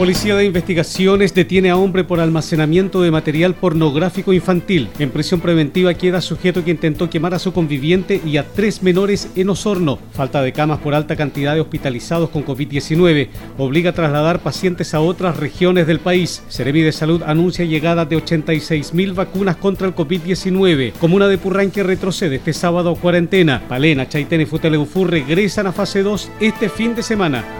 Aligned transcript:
Policía 0.00 0.34
de 0.34 0.46
Investigaciones 0.46 1.34
detiene 1.34 1.68
a 1.68 1.76
hombre 1.76 2.04
por 2.04 2.20
almacenamiento 2.20 3.02
de 3.02 3.10
material 3.10 3.54
pornográfico 3.54 4.32
infantil. 4.32 4.88
En 4.98 5.10
prisión 5.10 5.40
preventiva 5.40 5.92
queda 5.92 6.22
sujeto 6.22 6.64
que 6.64 6.70
intentó 6.70 7.10
quemar 7.10 7.34
a 7.34 7.38
su 7.38 7.52
conviviente 7.52 8.18
y 8.24 8.38
a 8.38 8.46
tres 8.48 8.82
menores 8.82 9.28
en 9.36 9.50
Osorno. 9.50 9.98
Falta 10.14 10.40
de 10.40 10.54
camas 10.54 10.78
por 10.78 10.94
alta 10.94 11.16
cantidad 11.16 11.54
de 11.54 11.60
hospitalizados 11.60 12.30
con 12.30 12.46
COVID-19 12.46 13.28
obliga 13.58 13.90
a 13.90 13.92
trasladar 13.92 14.38
pacientes 14.38 14.94
a 14.94 15.00
otras 15.00 15.36
regiones 15.36 15.86
del 15.86 16.00
país. 16.00 16.42
Cerebi 16.48 16.80
de 16.80 16.92
Salud 16.92 17.22
anuncia 17.26 17.66
llegada 17.66 18.06
de 18.06 18.16
86 18.16 18.94
mil 18.94 19.12
vacunas 19.12 19.56
contra 19.56 19.86
el 19.86 19.94
COVID-19. 19.94 20.92
Comuna 20.94 21.28
de 21.28 21.36
Purranque 21.36 21.82
retrocede 21.82 22.36
este 22.36 22.54
sábado 22.54 22.92
a 22.92 22.96
cuarentena. 22.96 23.64
Palena, 23.68 24.08
Chaitén 24.08 24.40
y 24.40 24.46
Futaleufú 24.46 25.04
regresan 25.04 25.66
a 25.66 25.72
fase 25.72 26.02
2 26.02 26.30
este 26.40 26.70
fin 26.70 26.94
de 26.94 27.02
semana. 27.02 27.59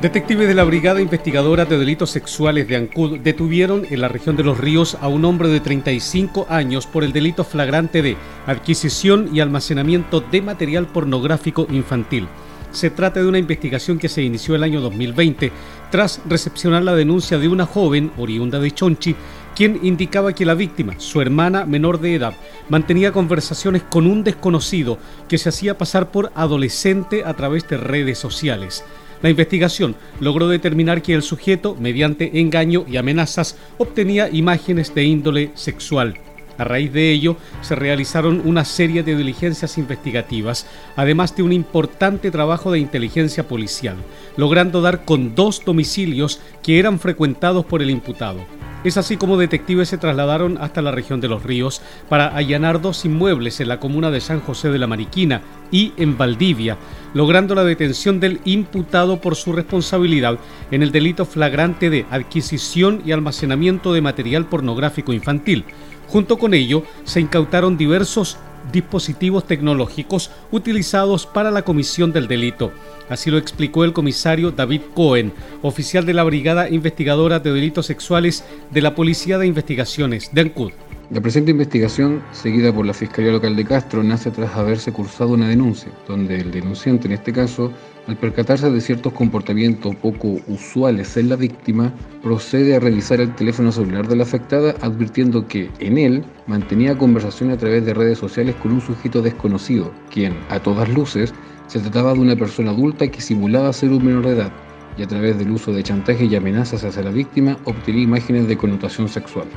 Detectives 0.00 0.48
de 0.48 0.54
la 0.54 0.64
Brigada 0.64 1.02
Investigadora 1.02 1.66
de 1.66 1.76
Delitos 1.76 2.10
Sexuales 2.10 2.66
de 2.66 2.76
Ancud 2.76 3.18
detuvieron 3.18 3.86
en 3.90 4.00
la 4.00 4.08
región 4.08 4.34
de 4.34 4.42
Los 4.42 4.56
Ríos 4.56 4.96
a 4.98 5.08
un 5.08 5.26
hombre 5.26 5.50
de 5.50 5.60
35 5.60 6.46
años 6.48 6.86
por 6.86 7.04
el 7.04 7.12
delito 7.12 7.44
flagrante 7.44 8.00
de 8.00 8.16
adquisición 8.46 9.28
y 9.34 9.40
almacenamiento 9.40 10.22
de 10.22 10.40
material 10.40 10.86
pornográfico 10.86 11.66
infantil. 11.70 12.28
Se 12.72 12.88
trata 12.88 13.20
de 13.20 13.28
una 13.28 13.38
investigación 13.38 13.98
que 13.98 14.08
se 14.08 14.22
inició 14.22 14.54
el 14.54 14.62
año 14.62 14.80
2020 14.80 15.52
tras 15.90 16.22
recepcionar 16.26 16.82
la 16.82 16.94
denuncia 16.94 17.38
de 17.38 17.48
una 17.48 17.66
joven 17.66 18.10
oriunda 18.16 18.58
de 18.58 18.70
Chonchi, 18.70 19.14
quien 19.54 19.80
indicaba 19.82 20.32
que 20.32 20.46
la 20.46 20.54
víctima, 20.54 20.94
su 20.96 21.20
hermana 21.20 21.66
menor 21.66 22.00
de 22.00 22.14
edad, 22.14 22.32
mantenía 22.70 23.12
conversaciones 23.12 23.82
con 23.82 24.06
un 24.06 24.24
desconocido 24.24 24.96
que 25.28 25.36
se 25.36 25.50
hacía 25.50 25.76
pasar 25.76 26.10
por 26.10 26.32
adolescente 26.34 27.22
a 27.22 27.34
través 27.34 27.68
de 27.68 27.76
redes 27.76 28.18
sociales. 28.18 28.82
La 29.22 29.30
investigación 29.30 29.96
logró 30.18 30.48
determinar 30.48 31.02
que 31.02 31.14
el 31.14 31.22
sujeto, 31.22 31.76
mediante 31.78 32.40
engaño 32.40 32.84
y 32.88 32.96
amenazas, 32.96 33.58
obtenía 33.78 34.30
imágenes 34.30 34.94
de 34.94 35.04
índole 35.04 35.50
sexual. 35.54 36.14
A 36.56 36.64
raíz 36.64 36.92
de 36.92 37.10
ello, 37.10 37.36
se 37.62 37.74
realizaron 37.74 38.42
una 38.44 38.66
serie 38.66 39.02
de 39.02 39.16
diligencias 39.16 39.78
investigativas, 39.78 40.66
además 40.94 41.34
de 41.34 41.42
un 41.42 41.52
importante 41.52 42.30
trabajo 42.30 42.70
de 42.70 42.78
inteligencia 42.78 43.48
policial, 43.48 43.96
logrando 44.36 44.82
dar 44.82 45.06
con 45.06 45.34
dos 45.34 45.62
domicilios 45.64 46.40
que 46.62 46.78
eran 46.78 46.98
frecuentados 46.98 47.64
por 47.64 47.80
el 47.80 47.88
imputado. 47.88 48.59
Es 48.82 48.96
así 48.96 49.18
como 49.18 49.36
detectives 49.36 49.90
se 49.90 49.98
trasladaron 49.98 50.56
hasta 50.58 50.80
la 50.80 50.90
región 50.90 51.20
de 51.20 51.28
Los 51.28 51.42
Ríos 51.42 51.82
para 52.08 52.34
allanar 52.34 52.80
dos 52.80 53.04
inmuebles 53.04 53.60
en 53.60 53.68
la 53.68 53.78
comuna 53.78 54.10
de 54.10 54.22
San 54.22 54.40
José 54.40 54.70
de 54.70 54.78
la 54.78 54.86
Mariquina 54.86 55.42
y 55.70 55.92
en 55.98 56.16
Valdivia, 56.16 56.78
logrando 57.12 57.54
la 57.54 57.64
detención 57.64 58.20
del 58.20 58.40
imputado 58.46 59.20
por 59.20 59.36
su 59.36 59.52
responsabilidad 59.52 60.38
en 60.70 60.82
el 60.82 60.92
delito 60.92 61.26
flagrante 61.26 61.90
de 61.90 62.06
adquisición 62.10 63.02
y 63.04 63.12
almacenamiento 63.12 63.92
de 63.92 64.00
material 64.00 64.46
pornográfico 64.46 65.12
infantil. 65.12 65.66
Junto 66.08 66.38
con 66.38 66.54
ello, 66.54 66.82
se 67.04 67.20
incautaron 67.20 67.76
diversos 67.76 68.38
dispositivos 68.72 69.46
tecnológicos 69.46 70.30
utilizados 70.50 71.26
para 71.26 71.50
la 71.50 71.62
comisión 71.62 72.12
del 72.12 72.28
delito. 72.28 72.72
Así 73.08 73.30
lo 73.30 73.38
explicó 73.38 73.84
el 73.84 73.92
comisario 73.92 74.52
David 74.52 74.82
Cohen, 74.94 75.32
oficial 75.62 76.06
de 76.06 76.14
la 76.14 76.24
Brigada 76.24 76.68
Investigadora 76.68 77.40
de 77.40 77.52
Delitos 77.52 77.86
Sexuales 77.86 78.44
de 78.70 78.82
la 78.82 78.94
Policía 78.94 79.38
de 79.38 79.46
Investigaciones 79.46 80.30
de 80.32 80.40
Ancud. 80.42 80.72
La 81.10 81.20
presente 81.20 81.50
investigación, 81.50 82.22
seguida 82.30 82.72
por 82.72 82.86
la 82.86 82.94
Fiscalía 82.94 83.32
Local 83.32 83.56
de 83.56 83.64
Castro, 83.64 84.04
nace 84.04 84.30
tras 84.30 84.54
haberse 84.54 84.92
cursado 84.92 85.30
una 85.30 85.48
denuncia, 85.48 85.90
donde 86.06 86.38
el 86.38 86.52
denunciante, 86.52 87.08
en 87.08 87.14
este 87.14 87.32
caso, 87.32 87.72
al 88.06 88.16
percatarse 88.16 88.70
de 88.70 88.80
ciertos 88.80 89.12
comportamientos 89.12 89.96
poco 89.96 90.36
usuales 90.46 91.16
en 91.16 91.28
la 91.28 91.34
víctima, 91.34 91.92
procede 92.22 92.76
a 92.76 92.78
revisar 92.78 93.20
el 93.20 93.34
teléfono 93.34 93.72
celular 93.72 94.06
de 94.06 94.14
la 94.14 94.22
afectada, 94.22 94.76
advirtiendo 94.82 95.48
que 95.48 95.68
en 95.80 95.98
él 95.98 96.24
mantenía 96.46 96.96
conversación 96.96 97.50
a 97.50 97.56
través 97.56 97.84
de 97.84 97.92
redes 97.92 98.18
sociales 98.18 98.54
con 98.62 98.70
un 98.70 98.80
sujeto 98.80 99.20
desconocido, 99.20 99.90
quien, 100.12 100.36
a 100.48 100.60
todas 100.60 100.88
luces, 100.90 101.34
se 101.66 101.80
trataba 101.80 102.14
de 102.14 102.20
una 102.20 102.36
persona 102.36 102.70
adulta 102.70 103.08
que 103.08 103.20
simulaba 103.20 103.72
ser 103.72 103.90
un 103.90 104.04
menor 104.04 104.26
de 104.26 104.34
edad, 104.34 104.52
y 104.96 105.02
a 105.02 105.08
través 105.08 105.36
del 105.38 105.50
uso 105.50 105.72
de 105.72 105.82
chantaje 105.82 106.26
y 106.26 106.36
amenazas 106.36 106.84
hacia 106.84 107.02
la 107.02 107.10
víctima 107.10 107.58
obtenía 107.64 108.04
imágenes 108.04 108.46
de 108.46 108.56
connotación 108.56 109.08
sexual. 109.08 109.48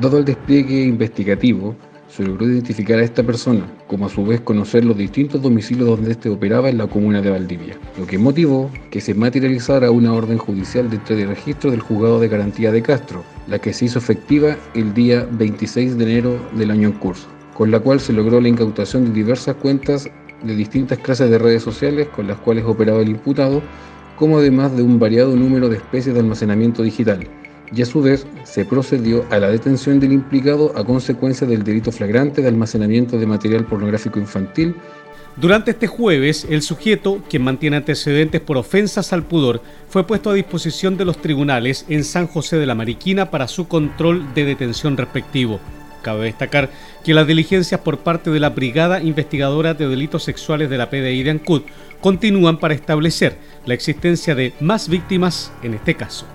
Dado 0.00 0.18
el 0.18 0.24
despliegue 0.24 0.82
investigativo, 0.82 1.76
se 2.08 2.24
logró 2.24 2.48
identificar 2.48 2.98
a 2.98 3.04
esta 3.04 3.22
persona, 3.22 3.64
como 3.86 4.06
a 4.06 4.08
su 4.08 4.26
vez 4.26 4.40
conocer 4.40 4.84
los 4.84 4.96
distintos 4.96 5.40
domicilios 5.40 5.86
donde 5.86 6.10
éste 6.10 6.28
operaba 6.28 6.68
en 6.68 6.78
la 6.78 6.88
comuna 6.88 7.22
de 7.22 7.30
Valdivia, 7.30 7.78
lo 7.96 8.04
que 8.04 8.18
motivó 8.18 8.72
que 8.90 9.00
se 9.00 9.14
materializara 9.14 9.92
una 9.92 10.12
orden 10.12 10.36
judicial 10.36 10.90
dentro 10.90 11.14
del 11.14 11.28
registro 11.28 11.70
del 11.70 11.80
juzgado 11.80 12.18
de 12.18 12.26
garantía 12.26 12.72
de 12.72 12.82
Castro, 12.82 13.22
la 13.46 13.60
que 13.60 13.72
se 13.72 13.84
hizo 13.84 14.00
efectiva 14.00 14.56
el 14.74 14.94
día 14.94 15.28
26 15.30 15.96
de 15.96 16.04
enero 16.04 16.40
del 16.54 16.72
año 16.72 16.88
en 16.88 16.94
curso, 16.94 17.28
con 17.56 17.70
la 17.70 17.78
cual 17.78 18.00
se 18.00 18.12
logró 18.12 18.40
la 18.40 18.48
incautación 18.48 19.04
de 19.04 19.12
diversas 19.12 19.54
cuentas 19.56 20.10
de 20.42 20.56
distintas 20.56 20.98
clases 20.98 21.30
de 21.30 21.38
redes 21.38 21.62
sociales 21.62 22.08
con 22.08 22.26
las 22.26 22.38
cuales 22.38 22.64
operaba 22.64 23.00
el 23.00 23.10
imputado, 23.10 23.62
como 24.16 24.38
además 24.38 24.76
de 24.76 24.82
un 24.82 24.98
variado 24.98 25.36
número 25.36 25.68
de 25.68 25.76
especies 25.76 26.14
de 26.14 26.20
almacenamiento 26.20 26.82
digital, 26.82 27.28
y 27.72 27.82
a 27.82 27.86
su 27.86 28.02
vez 28.02 28.26
se 28.44 28.64
procedió 28.64 29.24
a 29.30 29.38
la 29.38 29.48
detención 29.48 30.00
del 30.00 30.12
implicado 30.12 30.72
a 30.76 30.84
consecuencia 30.84 31.46
del 31.46 31.64
delito 31.64 31.92
flagrante 31.92 32.42
de 32.42 32.48
almacenamiento 32.48 33.18
de 33.18 33.26
material 33.26 33.64
pornográfico 33.64 34.18
infantil. 34.18 34.74
Durante 35.36 35.72
este 35.72 35.88
jueves, 35.88 36.46
el 36.48 36.62
sujeto, 36.62 37.20
quien 37.28 37.42
mantiene 37.42 37.76
antecedentes 37.76 38.40
por 38.40 38.56
ofensas 38.56 39.12
al 39.12 39.24
pudor, 39.24 39.62
fue 39.88 40.06
puesto 40.06 40.30
a 40.30 40.34
disposición 40.34 40.96
de 40.96 41.04
los 41.04 41.18
tribunales 41.18 41.84
en 41.88 42.04
San 42.04 42.28
José 42.28 42.56
de 42.56 42.66
la 42.66 42.76
Mariquina 42.76 43.30
para 43.30 43.48
su 43.48 43.66
control 43.66 44.32
de 44.34 44.44
detención 44.44 44.96
respectivo. 44.96 45.58
Cabe 46.02 46.26
destacar 46.26 46.70
que 47.02 47.14
las 47.14 47.26
diligencias 47.26 47.80
por 47.80 47.98
parte 47.98 48.30
de 48.30 48.38
la 48.38 48.50
Brigada 48.50 49.02
Investigadora 49.02 49.74
de 49.74 49.88
Delitos 49.88 50.22
Sexuales 50.22 50.70
de 50.70 50.78
la 50.78 50.90
PDI 50.90 51.22
de 51.22 51.30
Ancud 51.30 51.62
continúan 52.00 52.58
para 52.58 52.74
establecer 52.74 53.38
la 53.64 53.74
existencia 53.74 54.34
de 54.34 54.52
más 54.60 54.88
víctimas 54.88 55.50
en 55.62 55.74
este 55.74 55.94
caso. 55.94 56.26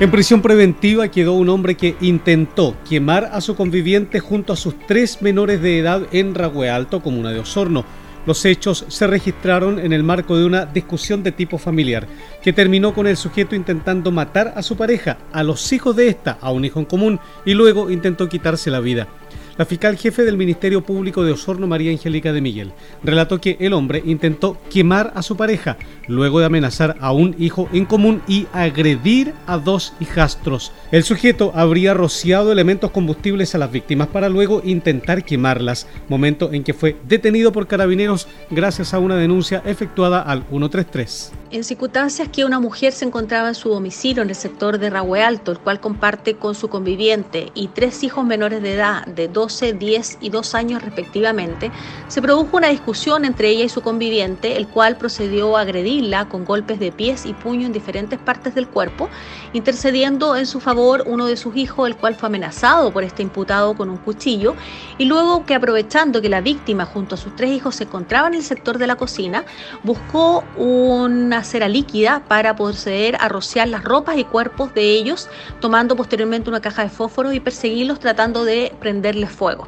En 0.00 0.10
prisión 0.10 0.42
preventiva 0.42 1.06
quedó 1.06 1.34
un 1.34 1.48
hombre 1.48 1.76
que 1.76 1.94
intentó 2.00 2.76
quemar 2.88 3.30
a 3.32 3.40
su 3.40 3.54
conviviente 3.54 4.18
junto 4.18 4.52
a 4.52 4.56
sus 4.56 4.76
tres 4.88 5.22
menores 5.22 5.62
de 5.62 5.78
edad 5.78 6.02
en 6.10 6.34
Ragüe 6.34 6.68
Alto, 6.68 7.00
comuna 7.00 7.30
de 7.30 7.38
Osorno. 7.38 7.84
Los 8.26 8.44
hechos 8.44 8.86
se 8.88 9.06
registraron 9.06 9.78
en 9.78 9.92
el 9.92 10.02
marco 10.02 10.36
de 10.36 10.46
una 10.46 10.66
discusión 10.66 11.22
de 11.22 11.30
tipo 11.30 11.58
familiar, 11.58 12.08
que 12.42 12.52
terminó 12.52 12.92
con 12.92 13.06
el 13.06 13.16
sujeto 13.16 13.54
intentando 13.54 14.10
matar 14.10 14.54
a 14.56 14.62
su 14.62 14.76
pareja, 14.76 15.18
a 15.32 15.44
los 15.44 15.72
hijos 15.72 15.94
de 15.94 16.08
esta, 16.08 16.38
a 16.40 16.50
un 16.50 16.64
hijo 16.64 16.80
en 16.80 16.86
común, 16.86 17.20
y 17.44 17.54
luego 17.54 17.88
intentó 17.88 18.28
quitarse 18.28 18.72
la 18.72 18.80
vida. 18.80 19.06
La 19.56 19.64
fiscal 19.64 19.96
jefe 19.96 20.24
del 20.24 20.36
Ministerio 20.36 20.82
Público 20.82 21.22
de 21.22 21.30
Osorno, 21.30 21.68
María 21.68 21.92
Angélica 21.92 22.32
de 22.32 22.40
Miguel, 22.40 22.72
relató 23.04 23.40
que 23.40 23.56
el 23.60 23.72
hombre 23.72 24.02
intentó 24.04 24.58
quemar 24.68 25.12
a 25.14 25.22
su 25.22 25.36
pareja, 25.36 25.76
luego 26.08 26.40
de 26.40 26.46
amenazar 26.46 26.96
a 27.00 27.12
un 27.12 27.36
hijo 27.38 27.68
en 27.72 27.84
común 27.84 28.20
y 28.26 28.48
agredir 28.52 29.32
a 29.46 29.58
dos 29.58 29.92
hijastros. 30.00 30.72
El 30.90 31.04
sujeto 31.04 31.52
habría 31.54 31.94
rociado 31.94 32.50
elementos 32.50 32.90
combustibles 32.90 33.54
a 33.54 33.58
las 33.58 33.70
víctimas 33.70 34.08
para 34.08 34.28
luego 34.28 34.60
intentar 34.64 35.24
quemarlas, 35.24 35.86
momento 36.08 36.52
en 36.52 36.64
que 36.64 36.74
fue 36.74 36.96
detenido 37.06 37.52
por 37.52 37.68
carabineros 37.68 38.26
gracias 38.50 38.92
a 38.92 38.98
una 38.98 39.14
denuncia 39.16 39.62
efectuada 39.64 40.20
al 40.20 40.42
133. 40.50 41.32
En 41.54 41.62
circunstancias 41.62 42.28
que 42.30 42.44
una 42.44 42.58
mujer 42.58 42.92
se 42.92 43.04
encontraba 43.04 43.46
en 43.46 43.54
su 43.54 43.68
domicilio 43.68 44.24
en 44.24 44.28
el 44.28 44.34
sector 44.34 44.78
de 44.78 44.90
Rahue 44.90 45.22
Alto, 45.22 45.52
el 45.52 45.60
cual 45.60 45.78
comparte 45.78 46.34
con 46.34 46.56
su 46.56 46.68
conviviente 46.68 47.52
y 47.54 47.68
tres 47.68 48.02
hijos 48.02 48.24
menores 48.24 48.60
de 48.60 48.74
edad 48.74 49.06
de 49.06 49.28
12, 49.28 49.74
10 49.74 50.18
y 50.20 50.30
2 50.30 50.54
años 50.56 50.82
respectivamente, 50.82 51.70
se 52.08 52.20
produjo 52.20 52.56
una 52.56 52.70
discusión 52.70 53.24
entre 53.24 53.50
ella 53.50 53.66
y 53.66 53.68
su 53.68 53.82
conviviente, 53.82 54.56
el 54.56 54.66
cual 54.66 54.96
procedió 54.96 55.56
a 55.56 55.60
agredirla 55.60 56.28
con 56.28 56.44
golpes 56.44 56.80
de 56.80 56.90
pies 56.90 57.24
y 57.24 57.34
puño 57.34 57.66
en 57.66 57.72
diferentes 57.72 58.18
partes 58.18 58.56
del 58.56 58.66
cuerpo, 58.66 59.08
intercediendo 59.52 60.34
en 60.34 60.46
su 60.46 60.58
favor 60.58 61.04
uno 61.06 61.26
de 61.26 61.36
sus 61.36 61.54
hijos, 61.54 61.86
el 61.86 61.94
cual 61.94 62.16
fue 62.16 62.26
amenazado 62.26 62.92
por 62.92 63.04
este 63.04 63.22
imputado 63.22 63.76
con 63.76 63.90
un 63.90 63.98
cuchillo, 63.98 64.56
y 64.98 65.04
luego 65.04 65.46
que 65.46 65.54
aprovechando 65.54 66.20
que 66.20 66.28
la 66.28 66.40
víctima 66.40 66.84
junto 66.84 67.14
a 67.14 67.18
sus 67.18 67.36
tres 67.36 67.52
hijos 67.52 67.76
se 67.76 67.84
encontraba 67.84 68.26
en 68.26 68.34
el 68.34 68.42
sector 68.42 68.76
de 68.76 68.88
la 68.88 68.96
cocina, 68.96 69.44
buscó 69.84 70.42
una 70.56 71.43
cera 71.44 71.68
líquida 71.68 72.24
para 72.28 72.56
proceder 72.56 73.16
a 73.20 73.28
rociar 73.28 73.68
las 73.68 73.84
ropas 73.84 74.18
y 74.18 74.24
cuerpos 74.24 74.74
de 74.74 74.82
ellos, 74.82 75.28
tomando 75.60 75.96
posteriormente 75.96 76.50
una 76.50 76.60
caja 76.60 76.82
de 76.82 76.90
fósforos 76.90 77.34
y 77.34 77.40
perseguirlos 77.40 78.00
tratando 78.00 78.44
de 78.44 78.72
prenderles 78.80 79.30
fuego. 79.30 79.66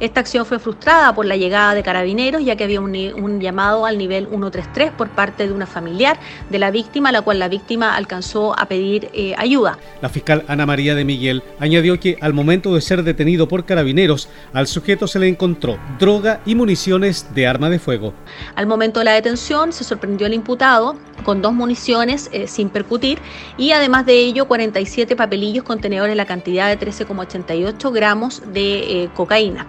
Esta 0.00 0.20
acción 0.20 0.46
fue 0.46 0.58
frustrada 0.58 1.14
por 1.14 1.26
la 1.26 1.36
llegada 1.36 1.74
de 1.74 1.82
carabineros, 1.82 2.44
ya 2.44 2.56
que 2.56 2.64
había 2.64 2.80
un, 2.80 3.40
llamado 3.40 3.86
al 3.86 3.98
nivel 3.98 4.26
133 4.26 4.92
por 4.92 5.10
parte 5.10 5.46
de 5.46 5.52
una 5.52 5.66
familiar 5.66 6.18
de 6.50 6.58
la 6.58 6.70
víctima, 6.70 7.10
a 7.10 7.12
la 7.12 7.22
cual 7.22 7.38
la 7.38 7.48
víctima 7.48 7.94
alcanzó 7.94 8.58
a 8.58 8.66
pedir 8.66 9.10
eh, 9.12 9.34
ayuda. 9.36 9.78
La 10.02 10.08
fiscal 10.08 10.44
Ana 10.48 10.66
María 10.66 10.94
de 10.94 11.04
Miguel 11.04 11.42
añadió 11.60 12.00
que 12.00 12.18
al 12.20 12.32
momento 12.32 12.74
de 12.74 12.80
ser 12.80 13.02
detenido 13.02 13.48
por 13.48 13.64
carabineros, 13.64 14.28
al 14.52 14.66
sujeto 14.66 15.06
se 15.06 15.18
le 15.18 15.28
encontró 15.28 15.78
droga 15.98 16.40
y 16.46 16.54
municiones 16.54 17.34
de 17.34 17.46
arma 17.46 17.70
de 17.70 17.78
fuego. 17.78 18.14
Al 18.54 18.66
momento 18.66 19.00
de 19.00 19.04
la 19.04 19.12
detención 19.12 19.72
se 19.72 19.84
sorprendió 19.84 20.26
el 20.26 20.34
imputado 20.34 20.96
con 21.22 21.42
dos 21.42 21.52
municiones 21.52 22.28
eh, 22.32 22.46
sin 22.46 22.68
percutir 22.68 23.18
y 23.56 23.72
además 23.72 24.06
de 24.06 24.18
ello 24.18 24.46
47 24.46 25.16
papelillos 25.16 25.64
contenedores 25.64 26.16
la 26.16 26.26
cantidad 26.26 26.68
de 26.68 26.78
13,88 26.86 27.92
gramos 27.92 28.42
de 28.52 29.04
eh, 29.04 29.10
cocaína. 29.14 29.66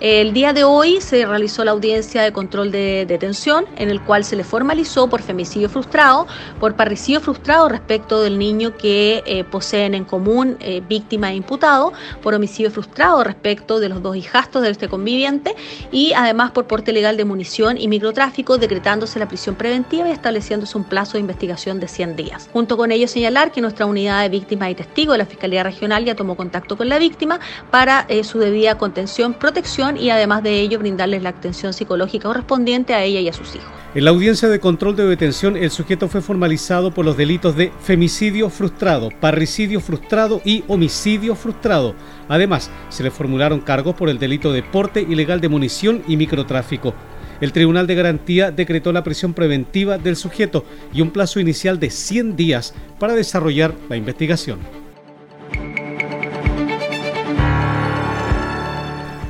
El 0.00 0.32
día 0.32 0.52
de 0.52 0.62
hoy 0.62 1.00
se 1.00 1.26
realizó 1.26 1.64
la 1.64 1.72
audiencia 1.72 2.22
de 2.22 2.32
control 2.32 2.70
de 2.70 3.04
detención, 3.04 3.64
en 3.74 3.90
el 3.90 4.00
cual 4.00 4.22
se 4.22 4.36
le 4.36 4.44
formalizó 4.44 5.08
por 5.10 5.22
femicidio 5.22 5.68
frustrado, 5.68 6.28
por 6.60 6.76
parricidio 6.76 7.20
frustrado 7.20 7.68
respecto 7.68 8.22
del 8.22 8.38
niño 8.38 8.76
que 8.76 9.24
eh, 9.26 9.42
poseen 9.42 9.96
en 9.96 10.04
común 10.04 10.56
eh, 10.60 10.80
víctima 10.88 11.32
e 11.32 11.34
imputado, 11.34 11.92
por 12.22 12.32
homicidio 12.32 12.70
frustrado 12.70 13.24
respecto 13.24 13.80
de 13.80 13.88
los 13.88 14.00
dos 14.00 14.14
hijastos 14.14 14.62
de 14.62 14.70
este 14.70 14.88
conviviente 14.88 15.56
y 15.90 16.12
además 16.12 16.52
por 16.52 16.68
porte 16.68 16.92
legal 16.92 17.16
de 17.16 17.24
munición 17.24 17.76
y 17.76 17.88
microtráfico, 17.88 18.56
decretándose 18.56 19.18
la 19.18 19.26
prisión 19.26 19.56
preventiva 19.56 20.08
y 20.08 20.12
estableciéndose 20.12 20.78
un 20.78 20.84
plazo 20.84 21.14
de 21.14 21.22
investigación 21.22 21.80
de 21.80 21.88
100 21.88 22.14
días. 22.14 22.48
Junto 22.52 22.76
con 22.76 22.92
ello 22.92 23.08
señalar 23.08 23.50
que 23.50 23.60
nuestra 23.60 23.84
unidad 23.86 24.22
de 24.22 24.28
víctimas 24.28 24.70
y 24.70 24.76
testigos 24.76 25.14
de 25.14 25.18
la 25.18 25.26
Fiscalía 25.26 25.64
Regional 25.64 26.04
ya 26.04 26.14
tomó 26.14 26.36
contacto 26.36 26.76
con 26.76 26.88
la 26.88 27.00
víctima 27.00 27.40
para 27.72 28.06
eh, 28.08 28.22
su 28.22 28.38
debida 28.38 28.78
contención, 28.78 29.34
protección 29.34 29.87
y 29.96 30.10
además 30.10 30.42
de 30.42 30.60
ello 30.60 30.78
brindarles 30.78 31.22
la 31.22 31.30
atención 31.30 31.72
psicológica 31.72 32.28
correspondiente 32.28 32.94
a 32.94 33.02
ella 33.02 33.20
y 33.20 33.28
a 33.28 33.32
sus 33.32 33.54
hijos. 33.54 33.68
En 33.94 34.04
la 34.04 34.10
audiencia 34.10 34.48
de 34.48 34.60
control 34.60 34.96
de 34.96 35.06
detención, 35.06 35.56
el 35.56 35.70
sujeto 35.70 36.08
fue 36.08 36.20
formalizado 36.20 36.92
por 36.92 37.06
los 37.06 37.16
delitos 37.16 37.56
de 37.56 37.72
femicidio 37.80 38.50
frustrado, 38.50 39.08
parricidio 39.20 39.80
frustrado 39.80 40.42
y 40.44 40.62
homicidio 40.68 41.34
frustrado. 41.34 41.94
Además, 42.28 42.70
se 42.90 43.02
le 43.02 43.10
formularon 43.10 43.60
cargos 43.60 43.94
por 43.94 44.10
el 44.10 44.18
delito 44.18 44.52
de 44.52 44.62
porte 44.62 45.00
ilegal 45.00 45.40
de 45.40 45.48
munición 45.48 46.02
y 46.06 46.18
microtráfico. 46.18 46.92
El 47.40 47.52
Tribunal 47.52 47.86
de 47.86 47.94
Garantía 47.94 48.50
decretó 48.50 48.92
la 48.92 49.04
prisión 49.04 49.32
preventiva 49.32 49.96
del 49.96 50.16
sujeto 50.16 50.64
y 50.92 51.00
un 51.00 51.10
plazo 51.10 51.40
inicial 51.40 51.78
de 51.78 51.90
100 51.90 52.36
días 52.36 52.74
para 52.98 53.14
desarrollar 53.14 53.74
la 53.88 53.96
investigación. 53.96 54.58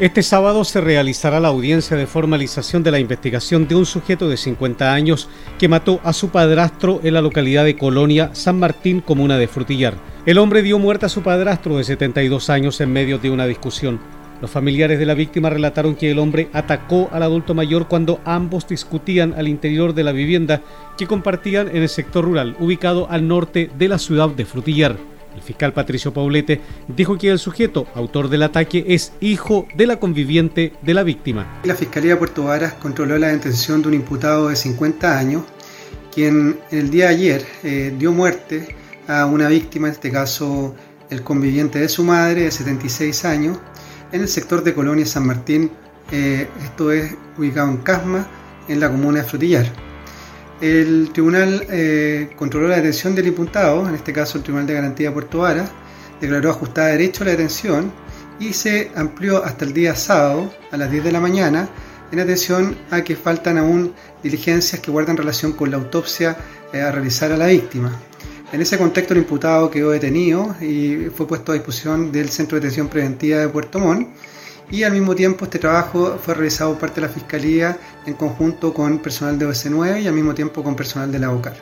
Este 0.00 0.22
sábado 0.22 0.62
se 0.62 0.80
realizará 0.80 1.40
la 1.40 1.48
audiencia 1.48 1.96
de 1.96 2.06
formalización 2.06 2.84
de 2.84 2.92
la 2.92 3.00
investigación 3.00 3.66
de 3.66 3.74
un 3.74 3.84
sujeto 3.84 4.28
de 4.28 4.36
50 4.36 4.94
años 4.94 5.28
que 5.58 5.66
mató 5.66 5.98
a 6.04 6.12
su 6.12 6.28
padrastro 6.28 7.00
en 7.02 7.14
la 7.14 7.20
localidad 7.20 7.64
de 7.64 7.76
Colonia, 7.76 8.30
San 8.32 8.60
Martín, 8.60 9.00
comuna 9.00 9.38
de 9.38 9.48
Frutillar. 9.48 9.94
El 10.24 10.38
hombre 10.38 10.62
dio 10.62 10.78
muerte 10.78 11.06
a 11.06 11.08
su 11.08 11.22
padrastro 11.22 11.78
de 11.78 11.82
72 11.82 12.48
años 12.48 12.80
en 12.80 12.92
medio 12.92 13.18
de 13.18 13.30
una 13.30 13.48
discusión. 13.48 13.98
Los 14.40 14.52
familiares 14.52 15.00
de 15.00 15.06
la 15.06 15.14
víctima 15.14 15.50
relataron 15.50 15.96
que 15.96 16.12
el 16.12 16.20
hombre 16.20 16.48
atacó 16.52 17.08
al 17.10 17.24
adulto 17.24 17.54
mayor 17.54 17.88
cuando 17.88 18.20
ambos 18.24 18.68
discutían 18.68 19.34
al 19.36 19.48
interior 19.48 19.94
de 19.94 20.04
la 20.04 20.12
vivienda 20.12 20.62
que 20.96 21.08
compartían 21.08 21.66
en 21.70 21.82
el 21.82 21.88
sector 21.88 22.24
rural, 22.24 22.54
ubicado 22.60 23.10
al 23.10 23.26
norte 23.26 23.68
de 23.76 23.88
la 23.88 23.98
ciudad 23.98 24.28
de 24.28 24.44
Frutillar. 24.44 24.96
El 25.38 25.44
fiscal 25.44 25.72
Patricio 25.72 26.12
Paulete 26.12 26.60
dijo 26.88 27.16
que 27.16 27.30
el 27.30 27.38
sujeto, 27.38 27.86
autor 27.94 28.28
del 28.28 28.42
ataque, 28.42 28.84
es 28.88 29.12
hijo 29.20 29.68
de 29.76 29.86
la 29.86 30.00
conviviente 30.00 30.72
de 30.82 30.94
la 30.94 31.04
víctima. 31.04 31.60
La 31.62 31.76
Fiscalía 31.76 32.14
de 32.14 32.16
Puerto 32.16 32.42
Varas 32.42 32.72
controló 32.74 33.16
la 33.18 33.28
detención 33.28 33.80
de 33.80 33.86
un 33.86 33.94
imputado 33.94 34.48
de 34.48 34.56
50 34.56 35.16
años, 35.16 35.44
quien 36.12 36.58
el 36.72 36.90
día 36.90 37.04
de 37.04 37.14
ayer 37.14 37.46
eh, 37.62 37.94
dio 37.96 38.10
muerte 38.10 38.74
a 39.06 39.26
una 39.26 39.46
víctima, 39.46 39.86
en 39.86 39.94
este 39.94 40.10
caso 40.10 40.74
el 41.08 41.22
conviviente 41.22 41.78
de 41.78 41.88
su 41.88 42.02
madre, 42.02 42.42
de 42.42 42.50
76 42.50 43.24
años, 43.24 43.58
en 44.10 44.22
el 44.22 44.28
sector 44.28 44.64
de 44.64 44.74
Colonia 44.74 45.06
San 45.06 45.24
Martín, 45.24 45.70
eh, 46.10 46.48
esto 46.64 46.90
es 46.90 47.14
ubicado 47.38 47.70
en 47.70 47.76
Casma, 47.76 48.26
en 48.66 48.80
la 48.80 48.90
comuna 48.90 49.20
de 49.20 49.24
Frutillar. 49.24 49.87
El 50.60 51.10
tribunal 51.12 51.64
eh, 51.70 52.30
controló 52.36 52.66
la 52.66 52.76
detención 52.76 53.14
del 53.14 53.28
imputado, 53.28 53.88
en 53.88 53.94
este 53.94 54.12
caso 54.12 54.38
el 54.38 54.44
Tribunal 54.44 54.66
de 54.66 54.74
Garantía 54.74 55.08
de 55.08 55.14
Puerto 55.14 55.38
Vara, 55.38 55.68
declaró 56.20 56.50
ajustada 56.50 56.88
derecho 56.88 57.24
la 57.24 57.30
detención 57.30 57.92
y 58.40 58.52
se 58.52 58.90
amplió 58.96 59.44
hasta 59.44 59.64
el 59.64 59.72
día 59.72 59.94
sábado 59.94 60.52
a 60.72 60.76
las 60.76 60.90
10 60.90 61.04
de 61.04 61.12
la 61.12 61.20
mañana 61.20 61.68
en 62.10 62.20
atención 62.20 62.76
a 62.90 63.02
que 63.02 63.14
faltan 63.14 63.58
aún 63.58 63.92
diligencias 64.22 64.80
que 64.80 64.90
guardan 64.90 65.16
relación 65.16 65.52
con 65.52 65.70
la 65.70 65.76
autopsia 65.76 66.36
eh, 66.72 66.80
a 66.80 66.90
realizar 66.90 67.30
a 67.30 67.36
la 67.36 67.46
víctima. 67.46 67.92
En 68.50 68.60
ese 68.60 68.78
contexto 68.78 69.12
el 69.12 69.20
imputado 69.20 69.70
quedó 69.70 69.90
detenido 69.90 70.56
y 70.60 71.08
fue 71.14 71.28
puesto 71.28 71.52
a 71.52 71.54
disposición 71.54 72.10
del 72.10 72.30
Centro 72.30 72.56
de 72.56 72.62
Detención 72.62 72.88
Preventiva 72.88 73.38
de 73.38 73.48
Puerto 73.48 73.78
Montt 73.78 74.08
y 74.70 74.82
al 74.82 74.92
mismo 74.92 75.14
tiempo 75.14 75.44
este 75.44 75.58
trabajo 75.58 76.18
fue 76.22 76.34
realizado 76.34 76.72
por 76.72 76.80
parte 76.80 77.00
de 77.00 77.06
la 77.06 77.12
Fiscalía 77.12 77.78
en 78.06 78.14
conjunto 78.14 78.74
con 78.74 78.98
personal 78.98 79.38
de 79.38 79.46
OS9 79.46 80.02
y 80.02 80.06
al 80.06 80.14
mismo 80.14 80.34
tiempo 80.34 80.62
con 80.62 80.76
personal 80.76 81.10
de 81.10 81.18
la 81.18 81.32
OCAR. 81.32 81.54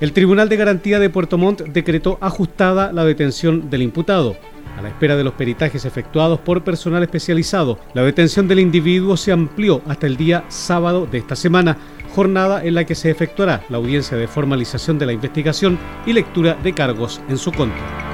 El 0.00 0.12
Tribunal 0.12 0.48
de 0.48 0.56
Garantía 0.56 0.98
de 0.98 1.10
Puerto 1.10 1.38
Montt 1.38 1.62
decretó 1.62 2.18
ajustada 2.20 2.92
la 2.92 3.04
detención 3.04 3.70
del 3.70 3.82
imputado. 3.82 4.36
A 4.76 4.82
la 4.82 4.88
espera 4.88 5.16
de 5.16 5.22
los 5.22 5.34
peritajes 5.34 5.84
efectuados 5.84 6.40
por 6.40 6.64
personal 6.64 7.02
especializado, 7.02 7.78
la 7.94 8.02
detención 8.02 8.48
del 8.48 8.58
individuo 8.58 9.16
se 9.16 9.30
amplió 9.30 9.82
hasta 9.86 10.06
el 10.06 10.16
día 10.16 10.44
sábado 10.48 11.06
de 11.06 11.18
esta 11.18 11.36
semana, 11.36 11.78
jornada 12.14 12.64
en 12.64 12.74
la 12.74 12.84
que 12.84 12.96
se 12.96 13.10
efectuará 13.10 13.64
la 13.68 13.76
audiencia 13.76 14.16
de 14.16 14.26
formalización 14.26 14.98
de 14.98 15.06
la 15.06 15.12
investigación 15.12 15.78
y 16.06 16.12
lectura 16.12 16.56
de 16.62 16.74
cargos 16.74 17.20
en 17.28 17.38
su 17.38 17.52
contra. 17.52 18.13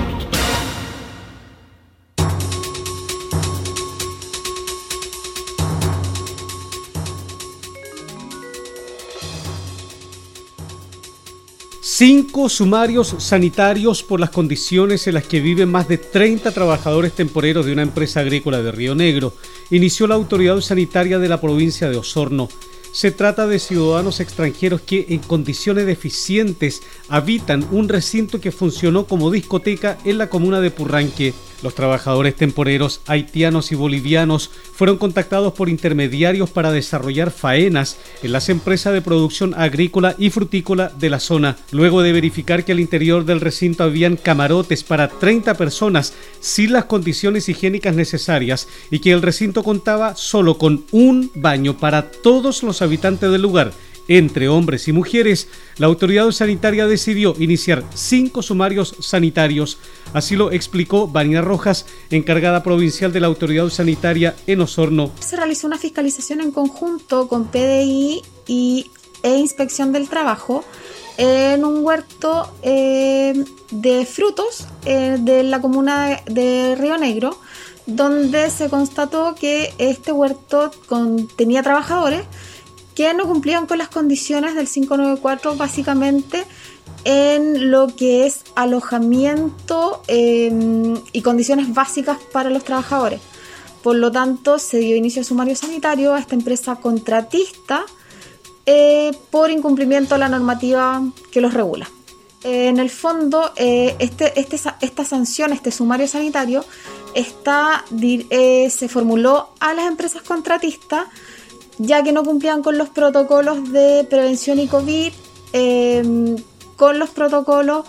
Cinco 12.03 12.49
sumarios 12.49 13.13
sanitarios 13.19 14.01
por 14.01 14.19
las 14.19 14.31
condiciones 14.31 15.05
en 15.05 15.13
las 15.13 15.27
que 15.27 15.39
viven 15.39 15.69
más 15.69 15.87
de 15.87 15.99
30 15.99 16.51
trabajadores 16.51 17.13
temporeros 17.13 17.63
de 17.63 17.73
una 17.73 17.83
empresa 17.83 18.21
agrícola 18.21 18.63
de 18.63 18.71
Río 18.71 18.95
Negro. 18.95 19.35
Inició 19.69 20.07
la 20.07 20.15
autoridad 20.15 20.59
sanitaria 20.61 21.19
de 21.19 21.29
la 21.29 21.39
provincia 21.39 21.91
de 21.91 21.97
Osorno. 21.97 22.49
Se 22.91 23.11
trata 23.11 23.45
de 23.45 23.59
ciudadanos 23.59 24.19
extranjeros 24.19 24.81
que 24.81 25.05
en 25.09 25.19
condiciones 25.19 25.85
deficientes 25.85 26.81
habitan 27.07 27.67
un 27.69 27.87
recinto 27.87 28.41
que 28.41 28.51
funcionó 28.51 29.05
como 29.05 29.29
discoteca 29.29 29.99
en 30.03 30.17
la 30.17 30.27
comuna 30.27 30.59
de 30.59 30.71
Purranque. 30.71 31.35
Los 31.63 31.75
trabajadores 31.75 32.35
temporeros 32.35 33.01
haitianos 33.05 33.71
y 33.71 33.75
bolivianos 33.75 34.49
fueron 34.73 34.97
contactados 34.97 35.53
por 35.53 35.69
intermediarios 35.69 36.49
para 36.49 36.71
desarrollar 36.71 37.29
faenas 37.29 37.97
en 38.23 38.31
las 38.31 38.49
empresas 38.49 38.93
de 38.93 39.01
producción 39.01 39.53
agrícola 39.53 40.15
y 40.17 40.31
frutícola 40.31 40.91
de 40.97 41.09
la 41.09 41.19
zona. 41.19 41.57
Luego 41.71 42.01
de 42.01 42.13
verificar 42.13 42.65
que 42.65 42.71
al 42.71 42.79
interior 42.79 43.25
del 43.25 43.41
recinto 43.41 43.83
habían 43.83 44.17
camarotes 44.17 44.83
para 44.83 45.07
30 45.07 45.53
personas 45.53 46.13
sin 46.39 46.73
las 46.73 46.85
condiciones 46.85 47.47
higiénicas 47.47 47.95
necesarias 47.95 48.67
y 48.89 48.99
que 48.99 49.11
el 49.11 49.21
recinto 49.21 49.63
contaba 49.63 50.15
solo 50.15 50.57
con 50.57 50.85
un 50.91 51.31
baño 51.35 51.77
para 51.77 52.11
todos 52.11 52.63
los 52.63 52.81
habitantes 52.81 53.31
del 53.31 53.41
lugar, 53.41 53.71
entre 54.17 54.49
hombres 54.49 54.89
y 54.89 54.91
mujeres, 54.91 55.47
la 55.77 55.87
autoridad 55.87 56.29
sanitaria 56.31 56.85
decidió 56.85 57.33
iniciar 57.39 57.85
cinco 57.93 58.41
sumarios 58.41 58.95
sanitarios. 58.99 59.77
Así 60.13 60.35
lo 60.35 60.51
explicó 60.51 61.07
Vanina 61.07 61.41
Rojas, 61.41 61.85
encargada 62.09 62.61
provincial 62.61 63.13
de 63.13 63.21
la 63.21 63.27
autoridad 63.27 63.69
sanitaria 63.69 64.35
en 64.47 64.59
Osorno. 64.59 65.11
Se 65.21 65.37
realizó 65.37 65.67
una 65.67 65.77
fiscalización 65.77 66.41
en 66.41 66.51
conjunto 66.51 67.29
con 67.29 67.47
PDI 67.47 68.21
y, 68.47 68.91
e 69.23 69.37
Inspección 69.37 69.93
del 69.93 70.09
Trabajo 70.09 70.65
en 71.17 71.63
un 71.63 71.85
huerto 71.85 72.51
eh, 72.63 73.45
de 73.69 74.05
frutos 74.05 74.67
eh, 74.85 75.17
de 75.21 75.43
la 75.43 75.61
comuna 75.61 76.19
de 76.25 76.75
Río 76.75 76.97
Negro, 76.97 77.37
donde 77.85 78.49
se 78.49 78.69
constató 78.69 79.35
que 79.35 79.73
este 79.77 80.11
huerto 80.11 80.71
tenía 81.37 81.63
trabajadores 81.63 82.25
que 83.01 83.13
no 83.15 83.25
cumplían 83.25 83.65
con 83.65 83.79
las 83.79 83.89
condiciones 83.89 84.53
del 84.53 84.67
594 84.67 85.55
básicamente 85.55 86.45
en 87.03 87.71
lo 87.71 87.87
que 87.95 88.27
es 88.27 88.43
alojamiento 88.55 90.03
em, 90.07 90.93
y 91.11 91.23
condiciones 91.23 91.73
básicas 91.73 92.19
para 92.31 92.51
los 92.51 92.63
trabajadores. 92.63 93.19
Por 93.81 93.95
lo 93.95 94.11
tanto, 94.11 94.59
se 94.59 94.77
dio 94.77 94.95
inicio 94.95 95.23
sumario 95.23 95.55
sanitario 95.55 96.13
a 96.13 96.19
esta 96.19 96.35
empresa 96.35 96.75
contratista 96.75 97.85
eh, 98.67 99.11
por 99.31 99.49
incumplimiento 99.49 100.13
de 100.13 100.19
la 100.19 100.29
normativa 100.29 101.01
que 101.31 101.41
los 101.41 101.55
regula. 101.55 101.89
en 102.43 102.77
el 102.79 102.89
fondo, 102.91 103.51
eh, 103.55 103.95
este, 103.99 104.39
este, 104.39 104.59
esta 104.81 105.05
sanción, 105.05 105.53
este 105.53 105.71
sumario 105.71 106.07
sanitario, 106.07 106.63
está, 107.15 107.83
eh, 107.99 108.69
se 108.69 108.87
formuló 108.87 109.49
a 109.59 109.73
las 109.73 109.87
empresas 109.87 110.21
contratistas 110.21 111.05
ya 111.81 112.03
que 112.03 112.11
no 112.11 112.23
cumplían 112.23 112.61
con 112.61 112.77
los 112.77 112.89
protocolos 112.89 113.71
de 113.71 114.05
prevención 114.09 114.59
y 114.59 114.67
COVID, 114.67 115.11
em, 115.53 116.35
con 116.75 116.99
los 116.99 117.09
protocolos 117.09 117.85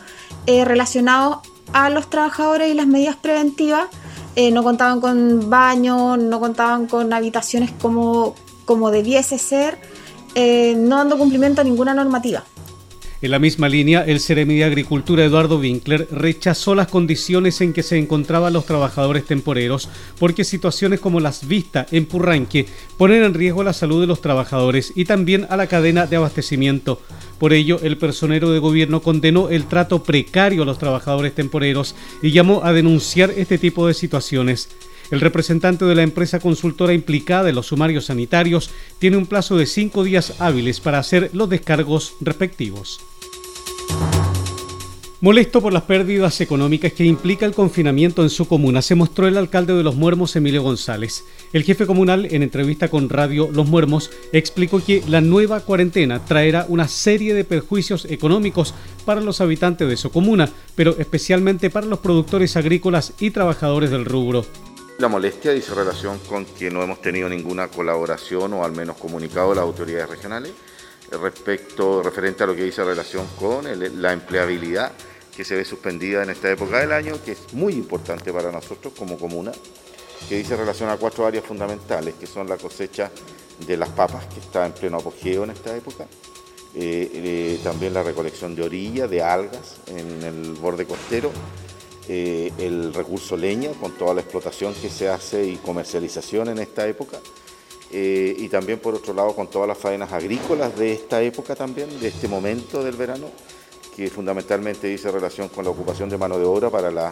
eh, 0.47 0.65
relacionados 0.65 1.39
a 1.73 1.91
los 1.91 2.09
trabajadores 2.11 2.71
y 2.71 2.75
las 2.75 2.87
medidas 2.87 3.17
preventivas. 3.17 3.87
Eh, 4.35 4.51
no 4.51 4.63
contaban 4.63 5.01
con 5.01 5.51
baños, 5.51 6.19
no 6.19 6.41
contaban 6.41 6.87
con 6.87 7.13
habitaciones 7.13 7.71
como, 7.71 8.35
como 8.65 8.91
debiese 8.91 9.39
ser, 9.39 9.79
eh, 10.35 10.75
no 10.77 10.97
dando 10.97 11.19
cumplimiento 11.19 11.61
a 11.61 11.65
ninguna 11.65 11.93
normativa. 11.93 12.45
En 13.23 13.31
la 13.31 13.39
misma 13.39 13.69
línea, 13.69 14.05
el 14.05 14.19
Ceremi 14.19 14.57
de 14.57 14.65
Agricultura 14.65 15.25
Eduardo 15.25 15.61
Winkler 15.61 16.09
rechazó 16.11 16.75
las 16.75 16.89
condiciones 16.89 17.61
en 17.61 17.73
que 17.73 17.85
se 17.85 17.97
encontraban 17.97 18.53
los 18.53 18.67
trabajadores 18.67 19.25
temporeros 19.25 19.89
porque 20.19 20.43
situaciones 20.43 20.99
como 20.99 21.21
las 21.21 21.47
vistas 21.47 21.87
en 21.93 22.07
Purranque 22.07 22.67
ponen 22.97 23.23
en 23.23 23.35
riesgo 23.35 23.63
la 23.63 23.75
salud 23.75 24.01
de 24.01 24.09
los 24.09 24.21
trabajadores 24.21 24.93
y 24.97 25.05
también 25.05 25.47
a 25.51 25.57
la 25.57 25.69
cadena 25.69 26.07
de 26.07 26.17
abastecimiento. 26.17 27.01
Por 27.39 27.53
ello, 27.53 27.79
el 27.85 27.97
personero 27.97 28.51
de 28.51 28.59
gobierno 28.59 29.03
condenó 29.03 29.51
el 29.51 29.67
trato 29.67 30.03
precario 30.03 30.65
a 30.65 30.67
los 30.67 30.81
trabajadores 30.81 31.33
temporeros 31.33 31.95
y 32.23 32.33
llamó 32.33 32.65
a 32.65 32.73
denunciar 32.73 33.31
este 33.37 33.57
tipo 33.57 33.87
de 33.87 33.95
situaciones. 33.95 34.69
El 35.13 35.21
representante 35.21 35.85
de 35.85 35.95
la 35.95 36.03
empresa 36.03 36.41
consultora 36.41 36.93
implicada 36.93 37.49
en 37.49 37.55
los 37.55 37.67
sumarios 37.67 38.07
sanitarios 38.07 38.71
tiene 38.99 39.17
un 39.17 39.27
plazo 39.27 39.57
de 39.57 39.67
cinco 39.67 40.03
días 40.03 40.41
hábiles 40.41 40.81
para 40.81 40.99
hacer 40.99 41.31
los 41.33 41.49
descargos 41.49 42.15
respectivos. 42.21 42.99
Molesto 45.23 45.63
por 45.63 45.73
las 45.73 45.85
pérdidas 45.85 46.41
económicas 46.41 46.95
que 46.95 47.05
implica 47.05 47.47
el 47.47 47.55
confinamiento 47.55 48.25
en 48.25 48.29
su 48.29 48.49
comuna, 48.49 48.83
se 48.83 48.97
mostró 48.97 49.29
el 49.29 49.37
alcalde 49.37 49.73
de 49.73 49.85
Los 49.85 49.95
Muermos, 49.95 50.35
Emilio 50.35 50.65
González. 50.65 51.23
El 51.53 51.63
jefe 51.63 51.87
comunal, 51.87 52.27
en 52.29 52.43
entrevista 52.43 52.89
con 52.89 53.09
Radio 53.09 53.49
Los 53.53 53.69
Muermos, 53.69 54.11
explicó 54.33 54.85
que 54.85 55.01
la 55.07 55.21
nueva 55.21 55.61
cuarentena 55.61 56.25
traerá 56.25 56.67
una 56.69 56.89
serie 56.89 57.35
de 57.35 57.45
perjuicios 57.45 58.05
económicos 58.07 58.75
para 59.05 59.21
los 59.21 59.41
habitantes 59.41 59.89
de 59.89 59.97
su 59.97 60.11
comuna, 60.11 60.51
pero 60.75 60.97
especialmente 60.99 61.71
para 61.71 61.87
los 61.87 62.01
productores 62.01 62.57
agrícolas 62.57 63.13
y 63.21 63.31
trabajadores 63.31 63.93
del 63.93 64.07
rubro. 64.07 64.45
La 64.99 65.07
molestia 65.07 65.53
dice 65.53 65.73
relación 65.73 66.19
con 66.29 66.45
que 66.47 66.69
no 66.69 66.83
hemos 66.83 67.01
tenido 67.01 67.29
ninguna 67.29 67.69
colaboración 67.69 68.55
o 68.55 68.65
al 68.65 68.73
menos 68.73 68.97
comunicado 68.97 69.51
de 69.51 69.55
las 69.55 69.63
autoridades 69.63 70.11
regionales 70.11 70.51
respecto, 71.13 72.03
referente 72.03 72.43
a 72.43 72.47
lo 72.47 72.57
que 72.57 72.65
dice 72.65 72.83
relación 72.83 73.25
con 73.39 73.67
la 74.01 74.13
empleabilidad 74.13 74.91
que 75.37 75.45
se 75.45 75.55
ve 75.55 75.65
suspendida 75.65 76.23
en 76.23 76.31
esta 76.31 76.51
época 76.51 76.81
del 76.81 76.93
año, 76.93 77.15
que 77.25 77.33
es 77.33 77.55
muy 77.55 77.73
importante 77.73 78.33
para 78.33 78.53
nosotros 78.53 78.93
como 78.97 79.17
comuna, 79.17 79.53
que 80.29 80.37
dice 80.37 80.57
relación 80.57 80.89
a 80.91 80.97
cuatro 80.97 81.27
áreas 81.27 81.45
fundamentales, 81.45 82.15
que 82.15 82.27
son 82.27 82.49
la 82.49 82.57
cosecha 82.57 83.11
de 83.67 83.77
las 83.77 83.89
papas, 83.91 84.27
que 84.27 84.41
está 84.41 84.67
en 84.67 84.73
pleno 84.73 84.99
apogeo 84.99 85.45
en 85.45 85.51
esta 85.51 85.77
época, 85.77 86.07
eh, 86.75 87.11
eh, 87.15 87.61
también 87.63 87.95
la 87.95 88.03
recolección 88.03 88.55
de 88.55 88.63
orilla, 88.63 89.07
de 89.07 89.23
algas 89.23 89.77
en 89.89 90.23
el 90.23 90.53
borde 90.55 90.87
costero, 90.87 91.31
eh, 92.09 92.53
el 92.59 92.93
recurso 92.93 93.37
leña, 93.37 93.71
con 93.73 93.93
toda 93.93 94.15
la 94.15 94.21
explotación 94.21 94.75
que 94.75 94.89
se 94.89 95.09
hace 95.09 95.45
y 95.45 95.57
comercialización 95.57 96.49
en 96.49 96.59
esta 96.59 96.87
época, 96.87 97.19
y 97.95 98.49
también 98.49 98.79
por 98.79 98.95
otro 98.95 99.13
lado 99.13 99.37
con 99.37 99.49
todas 99.49 99.69
las 99.69 99.77
faenas 99.77 100.11
agrícolas 100.15 100.75
de 100.79 100.95
esta 100.95 101.21
época 101.21 101.55
también, 101.55 102.01
de 102.01 102.09
este 102.09 102.27
momento 102.27 102.83
del 102.83 102.97
verano, 102.97 103.27
que 103.95 104.09
fundamentalmente 104.11 104.87
dice 104.87 105.11
relación 105.11 105.49
con 105.49 105.65
la 105.65 105.71
ocupación 105.71 106.09
de 106.09 106.19
mano 106.19 106.39
de 106.39 106.45
obra 106.45 106.71
para 106.71 106.91
la 106.91 107.11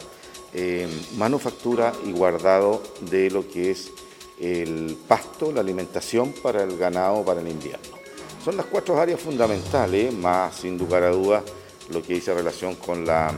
eh, 0.53 0.89
manufactura 1.17 1.93
y 2.07 2.13
guardado 2.13 2.83
de 3.03 3.31
lo 3.31 3.47
que 3.49 3.71
es 3.71 3.93
el 4.41 4.97
pasto, 5.07 5.53
la 5.53 5.61
alimentación 5.61 6.33
para 6.43 6.63
el 6.63 6.77
ganado 6.77 7.25
para 7.25 7.41
el 7.41 7.49
invierno. 7.49 7.99
Son 8.45 8.57
las 8.57 8.67
cuatro 8.67 8.99
áreas 8.99 9.21
fundamentales, 9.21 10.15
más 10.15 10.57
sin 10.57 10.79
lugar 10.79 11.03
a 11.03 11.11
dudas 11.11 11.45
lo 11.91 12.03
que 12.03 12.15
dice 12.15 12.33
relación 12.33 12.77
con 12.77 13.05
la 13.05 13.35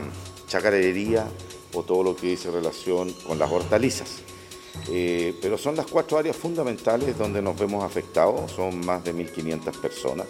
chacarería 0.47 1.27
o 1.73 1.83
todo 1.83 2.03
lo 2.03 2.15
que 2.15 2.27
dice 2.27 2.51
relación 2.51 3.11
con 3.27 3.37
las 3.37 3.51
hortalizas. 3.51 4.21
Eh, 4.89 5.37
pero 5.41 5.57
son 5.57 5.75
las 5.75 5.87
cuatro 5.87 6.17
áreas 6.17 6.35
fundamentales 6.35 7.17
donde 7.17 7.41
nos 7.41 7.57
vemos 7.57 7.83
afectados, 7.83 8.51
son 8.51 8.85
más 8.85 9.03
de 9.03 9.13
1.500 9.13 9.79
personas. 9.79 10.27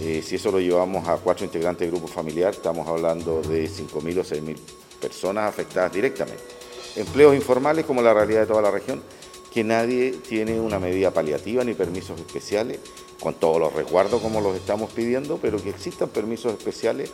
Eh, 0.00 0.22
si 0.22 0.36
eso 0.36 0.50
lo 0.50 0.60
llevamos 0.60 1.08
a 1.08 1.16
cuatro 1.16 1.44
integrantes 1.44 1.80
del 1.80 1.90
grupo 1.90 2.06
familiar, 2.06 2.52
estamos 2.52 2.86
hablando 2.86 3.40
de 3.40 3.68
5.000 3.68 4.18
o 4.18 4.24
6.000 4.24 4.56
personas 5.00 5.48
afectadas 5.48 5.92
directamente. 5.92 6.42
Empleos 6.96 7.34
informales 7.34 7.84
como 7.86 8.02
la 8.02 8.12
realidad 8.12 8.40
de 8.40 8.46
toda 8.46 8.62
la 8.62 8.70
región, 8.70 9.02
que 9.52 9.64
nadie 9.64 10.12
tiene 10.12 10.60
una 10.60 10.78
medida 10.78 11.12
paliativa 11.12 11.64
ni 11.64 11.72
permisos 11.72 12.20
especiales, 12.20 12.78
con 13.20 13.34
todos 13.34 13.58
los 13.58 13.72
resguardos 13.72 14.20
como 14.20 14.42
los 14.42 14.54
estamos 14.54 14.90
pidiendo, 14.92 15.38
pero 15.40 15.62
que 15.62 15.70
existan 15.70 16.10
permisos 16.10 16.52
especiales, 16.52 17.10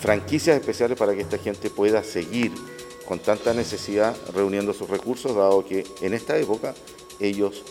franquicias 0.00 0.56
especiales 0.56 0.96
para 0.96 1.14
que 1.14 1.22
esta 1.22 1.38
gente 1.38 1.70
pueda 1.70 2.04
seguir 2.04 2.52
con 3.06 3.18
tanta 3.18 3.52
necesidad 3.52 4.16
reuniendo 4.32 4.72
sus 4.72 4.88
recursos, 4.88 5.34
dado 5.34 5.64
que 5.64 5.84
en 6.00 6.14
esta 6.14 6.36
época 6.38 6.74
ellos 7.18 7.64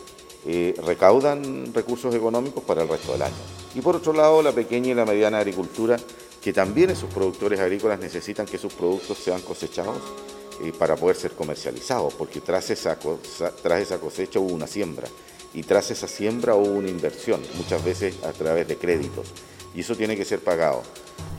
eh, 0.48 0.76
recaudan 0.86 1.74
recursos 1.74 2.14
económicos 2.14 2.64
para 2.64 2.84
el 2.84 2.88
resto 2.88 3.14
del 3.14 3.24
año. 3.24 3.34
Y 3.74 3.82
por 3.82 3.96
otro 3.96 4.14
lado, 4.14 4.44
la 4.44 4.52
pequeña 4.52 4.92
y 4.92 4.94
la 4.94 5.06
mediana 5.06 5.40
agricultura, 5.40 5.98
que 6.42 6.54
también 6.54 6.92
esos 6.92 7.12
productores 7.12 7.60
agrícolas 7.60 8.00
necesitan 8.00 8.46
que 8.46 8.60
sus 8.60 8.74
productos 8.74 9.18
sean 9.18 9.42
cosechados 9.42 9.98
eh, 10.64 10.72
para 10.78 10.96
poder 10.96 11.16
ser 11.16 11.32
comercializados, 11.32 12.14
porque 12.14 12.42
tras 12.42 12.70
esa, 12.70 12.98
tras 13.62 13.82
esa 13.82 14.00
cosecha 14.00 14.40
hubo 14.40 14.54
una 14.54 14.68
siembra 14.68 15.08
y 15.54 15.64
tras 15.64 15.90
esa 15.90 16.08
siembra 16.08 16.54
hubo 16.54 16.74
una 16.74 16.90
inversión, 16.90 17.42
muchas 17.58 17.84
veces 17.84 18.16
a 18.24 18.32
través 18.32 18.68
de 18.68 18.78
créditos, 18.78 19.28
y 19.74 19.80
eso 19.80 19.96
tiene 19.96 20.16
que 20.16 20.26
ser 20.26 20.40
pagado. 20.40 20.84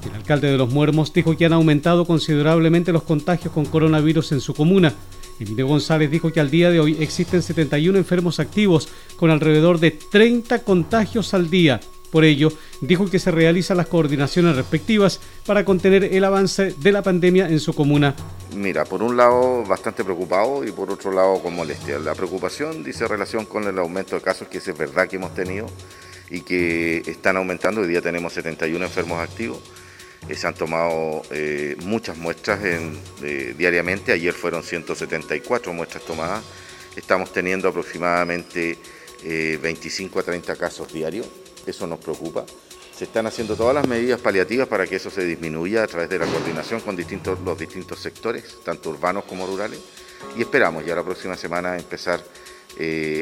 El 0.05 0.15
alcalde 0.15 0.51
de 0.51 0.57
Los 0.57 0.71
Muermos 0.71 1.13
dijo 1.13 1.37
que 1.37 1.47
han 1.47 1.53
aumentado 1.53 2.07
considerablemente 2.07 2.93
los 2.93 3.03
contagios 3.03 3.53
con 3.53 3.67
coronavirus 3.67 4.33
en 4.33 4.41
su 4.41 4.55
comuna 4.55 4.95
Emilio 5.39 5.67
González 5.67 6.11
dijo 6.11 6.33
que 6.33 6.41
al 6.41 6.51
día 6.51 6.71
de 6.71 6.81
hoy 6.81 6.97
existen 7.01 7.43
71 7.43 7.99
enfermos 7.99 8.41
activos 8.41 8.89
con 9.17 9.31
alrededor 9.31 9.79
de 9.79 9.91
30 9.91 10.65
contagios 10.65 11.35
al 11.35 11.51
día. 11.51 11.81
Por 12.11 12.25
ello, 12.25 12.51
dijo 12.81 13.11
que 13.11 13.19
se 13.19 13.31
realizan 13.31 13.77
las 13.77 13.89
coordinaciones 13.89 14.57
respectivas 14.57 15.21
para 15.45 15.65
contener 15.65 16.05
el 16.05 16.25
avance 16.25 16.75
de 16.79 16.93
la 16.93 17.03
pandemia 17.03 17.49
en 17.49 17.61
su 17.61 17.75
comuna. 17.75 18.15
Mira, 18.55 18.85
por 18.85 19.03
un 19.03 19.17
lado 19.17 19.65
bastante 19.65 20.05
preocupado 20.05 20.65
y 20.65 20.71
por 20.73 20.91
otro 20.91 21.13
lado 21.13 21.43
con 21.43 21.55
molestia. 21.55 21.99
La 21.99 22.15
preocupación 22.15 22.83
dice 22.85 23.07
relación 23.07 23.45
con 23.45 23.65
el 23.65 23.79
aumento 23.79 24.15
de 24.15 24.23
casos 24.23 24.49
que 24.49 24.59
es 24.59 24.79
verdad 24.79 25.09
que 25.09 25.17
hemos 25.17 25.35
tenido 25.35 25.67
y 26.31 26.41
que 26.41 27.03
están 27.07 27.37
aumentando. 27.37 27.83
Hoy 27.83 27.89
día 27.89 28.01
tenemos 28.01 28.33
71 28.33 28.83
enfermos 28.85 29.19
activos 29.19 29.61
eh, 30.29 30.35
se 30.35 30.47
han 30.47 30.55
tomado 30.55 31.23
eh, 31.31 31.77
muchas 31.85 32.17
muestras 32.17 32.59
eh, 32.65 33.55
diariamente, 33.57 34.13
ayer 34.13 34.35
fueron 34.35 34.63
174 34.63 35.73
muestras 35.73 36.05
tomadas, 36.05 36.43
estamos 36.97 37.33
teniendo 37.33 37.69
aproximadamente 37.69 38.79
25 39.23 40.21
a 40.21 40.23
30 40.23 40.57
casos 40.57 40.93
diarios, 40.93 41.27
eso 41.67 41.87
nos 41.87 41.99
preocupa. 41.99 42.45
Se 42.97 43.05
están 43.05 43.27
haciendo 43.27 43.57
todas 43.57 43.75
las 43.75 43.87
medidas 43.87 44.21
paliativas 44.21 44.69
para 44.69 44.87
que 44.87 44.97
eso 44.97 45.11
se 45.11 45.25
disminuya 45.25 45.83
a 45.83 45.87
través 45.87 46.09
de 46.09 46.19
la 46.19 46.27
coordinación 46.27 46.81
con 46.81 46.97
los 46.97 47.59
distintos 47.59 47.99
sectores, 47.99 48.59
tanto 48.65 48.91
urbanos 48.91 49.25
como 49.25 49.47
rurales, 49.47 49.81
y 50.37 50.43
esperamos 50.43 50.85
ya 50.87 50.95
la 50.95 51.03
próxima 51.03 51.37
semana 51.37 51.77
empezar 51.77 52.23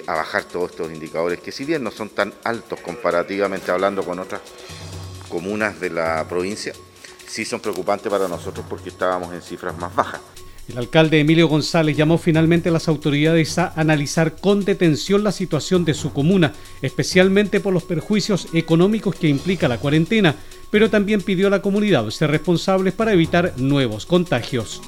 a 0.06 0.14
bajar 0.14 0.44
todos 0.44 0.72
estos 0.72 0.92
indicadores 0.92 1.40
que 1.40 1.52
si 1.52 1.64
bien 1.64 1.82
no 1.82 1.90
son 1.90 2.10
tan 2.10 2.34
altos 2.44 2.80
comparativamente 2.80 3.70
hablando 3.70 4.04
con 4.04 4.18
otras 4.18 4.40
comunas 5.34 5.80
de 5.80 5.90
la 5.90 6.24
provincia, 6.28 6.72
sí 7.26 7.44
son 7.44 7.58
preocupantes 7.58 8.08
para 8.08 8.28
nosotros 8.28 8.64
porque 8.68 8.90
estábamos 8.90 9.34
en 9.34 9.42
cifras 9.42 9.76
más 9.76 9.92
bajas. 9.92 10.20
El 10.68 10.78
alcalde 10.78 11.18
Emilio 11.18 11.48
González 11.48 11.96
llamó 11.96 12.18
finalmente 12.18 12.68
a 12.68 12.72
las 12.72 12.86
autoridades 12.86 13.58
a 13.58 13.72
analizar 13.74 14.36
con 14.36 14.64
detención 14.64 15.24
la 15.24 15.32
situación 15.32 15.84
de 15.84 15.92
su 15.92 16.12
comuna, 16.12 16.52
especialmente 16.82 17.58
por 17.58 17.74
los 17.74 17.82
perjuicios 17.82 18.46
económicos 18.54 19.16
que 19.16 19.26
implica 19.28 19.66
la 19.66 19.78
cuarentena, 19.78 20.36
pero 20.70 20.88
también 20.88 21.20
pidió 21.20 21.48
a 21.48 21.50
la 21.50 21.62
comunidad 21.62 22.08
ser 22.10 22.30
responsables 22.30 22.94
para 22.94 23.12
evitar 23.12 23.54
nuevos 23.56 24.06
contagios. 24.06 24.80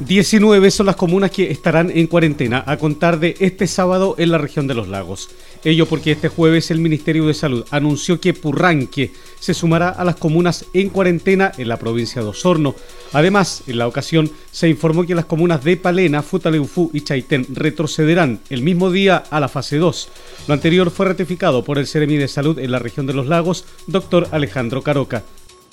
19 0.00 0.70
son 0.70 0.86
las 0.86 0.94
comunas 0.94 1.32
que 1.32 1.50
estarán 1.50 1.90
en 1.90 2.06
cuarentena 2.06 2.62
a 2.64 2.76
contar 2.76 3.18
de 3.18 3.34
este 3.40 3.66
sábado 3.66 4.14
en 4.16 4.30
la 4.30 4.38
región 4.38 4.68
de 4.68 4.74
los 4.74 4.86
lagos. 4.86 5.28
Ello 5.64 5.86
porque 5.86 6.12
este 6.12 6.28
jueves 6.28 6.70
el 6.70 6.78
Ministerio 6.78 7.26
de 7.26 7.34
Salud 7.34 7.66
anunció 7.72 8.20
que 8.20 8.32
Purranque 8.32 9.10
se 9.40 9.54
sumará 9.54 9.88
a 9.88 10.04
las 10.04 10.14
comunas 10.14 10.66
en 10.72 10.90
cuarentena 10.90 11.50
en 11.58 11.66
la 11.66 11.78
provincia 11.78 12.22
de 12.22 12.28
Osorno. 12.28 12.76
Además, 13.12 13.64
en 13.66 13.78
la 13.78 13.88
ocasión 13.88 14.30
se 14.52 14.68
informó 14.68 15.04
que 15.04 15.16
las 15.16 15.24
comunas 15.24 15.64
de 15.64 15.76
Palena, 15.76 16.22
Futaleufú 16.22 16.90
y 16.94 17.00
Chaitén 17.00 17.46
retrocederán 17.52 18.38
el 18.50 18.62
mismo 18.62 18.92
día 18.92 19.24
a 19.30 19.40
la 19.40 19.48
fase 19.48 19.78
2. 19.78 20.08
Lo 20.46 20.54
anterior 20.54 20.92
fue 20.92 21.06
ratificado 21.06 21.64
por 21.64 21.76
el 21.76 21.88
Ceremi 21.88 22.18
de 22.18 22.28
Salud 22.28 22.60
en 22.60 22.70
la 22.70 22.78
región 22.78 23.08
de 23.08 23.14
los 23.14 23.26
lagos, 23.26 23.64
doctor 23.88 24.28
Alejandro 24.30 24.82
Caroca. 24.82 25.24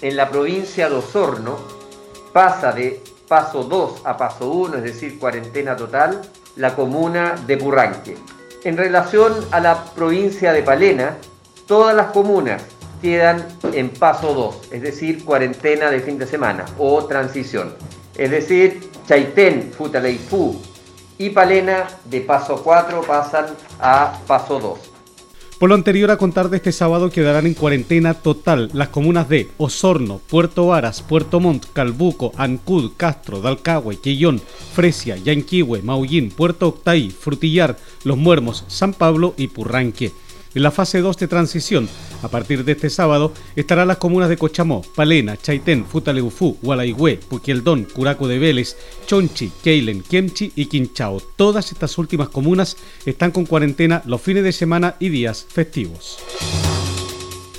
En 0.01 0.15
la 0.15 0.31
provincia 0.31 0.89
de 0.89 0.95
Osorno 0.95 1.59
pasa 2.33 2.71
de 2.71 3.01
paso 3.27 3.63
2 3.63 4.01
a 4.05 4.17
paso 4.17 4.49
1, 4.49 4.77
es 4.77 4.83
decir, 4.83 5.19
cuarentena 5.19 5.75
total, 5.75 6.21
la 6.55 6.75
comuna 6.75 7.35
de 7.45 7.57
Purranque. 7.57 8.17
En 8.63 8.77
relación 8.77 9.33
a 9.51 9.59
la 9.59 9.83
provincia 9.83 10.53
de 10.53 10.63
Palena, 10.63 11.17
todas 11.67 11.95
las 11.95 12.07
comunas 12.07 12.63
quedan 13.01 13.45
en 13.73 13.89
paso 13.89 14.33
2, 14.33 14.69
es 14.71 14.81
decir, 14.81 15.23
cuarentena 15.23 15.91
de 15.91 15.99
fin 15.99 16.17
de 16.17 16.25
semana 16.25 16.65
o 16.77 17.05
transición. 17.05 17.75
Es 18.17 18.31
decir, 18.31 18.89
Chaitén, 19.07 19.71
Futaleifú 19.71 20.59
y 21.17 21.29
Palena 21.29 21.87
de 22.05 22.21
paso 22.21 22.61
4 22.63 23.01
pasan 23.01 23.45
a 23.79 24.19
paso 24.25 24.59
2. 24.59 24.94
Por 25.59 25.69
lo 25.69 25.75
anterior, 25.75 26.11
a 26.11 26.17
contar 26.17 26.49
de 26.49 26.57
este 26.57 26.73
sábado 26.73 27.09
quedarán 27.09 27.47
en 27.47 27.53
cuarentena 27.53 28.13
total 28.13 28.69
las 28.73 28.89
comunas 28.89 29.29
de 29.29 29.49
Osorno, 29.57 30.19
Puerto 30.27 30.67
Varas, 30.67 31.01
Puerto 31.01 31.39
Montt, 31.39 31.67
Calbuco, 31.71 32.33
Ancud, 32.35 32.91
Castro, 32.97 33.39
Dalcahue, 33.39 33.95
Quillón, 33.95 34.41
Fresia, 34.73 35.15
Yanquihue, 35.15 35.81
Maullín, 35.81 36.29
Puerto 36.29 36.67
Octay, 36.67 37.09
Frutillar, 37.09 37.77
Los 38.03 38.17
Muermos, 38.17 38.65
San 38.67 38.93
Pablo 38.93 39.33
y 39.37 39.47
Purranque. 39.47 40.11
En 40.55 40.63
la 40.63 40.71
fase 40.71 41.01
2 41.01 41.17
de 41.17 41.27
transición, 41.27 41.89
a 42.23 42.29
partir 42.29 42.63
de 42.63 42.71
este 42.71 42.89
sábado, 42.89 43.33
estarán 43.57 43.89
las 43.89 43.97
comunas 43.97 44.29
de 44.29 44.37
Cochamó, 44.37 44.83
Palena, 44.95 45.35
Chaitén, 45.35 45.85
Futaleufú, 45.85 46.57
Gualaigüe, 46.61 47.17
Puquieldón, 47.17 47.83
Curaco 47.83 48.25
de 48.29 48.39
Vélez, 48.39 48.77
Chonchi, 49.05 49.51
Keilen, 49.61 50.01
Kemchi 50.01 50.53
y 50.55 50.67
Quinchao. 50.67 51.21
Todas 51.35 51.73
estas 51.73 51.97
últimas 51.97 52.29
comunas 52.29 52.77
están 53.05 53.31
con 53.31 53.45
cuarentena 53.45 54.01
los 54.05 54.21
fines 54.21 54.45
de 54.45 54.53
semana 54.53 54.95
y 54.97 55.09
días 55.09 55.45
festivos. 55.49 56.19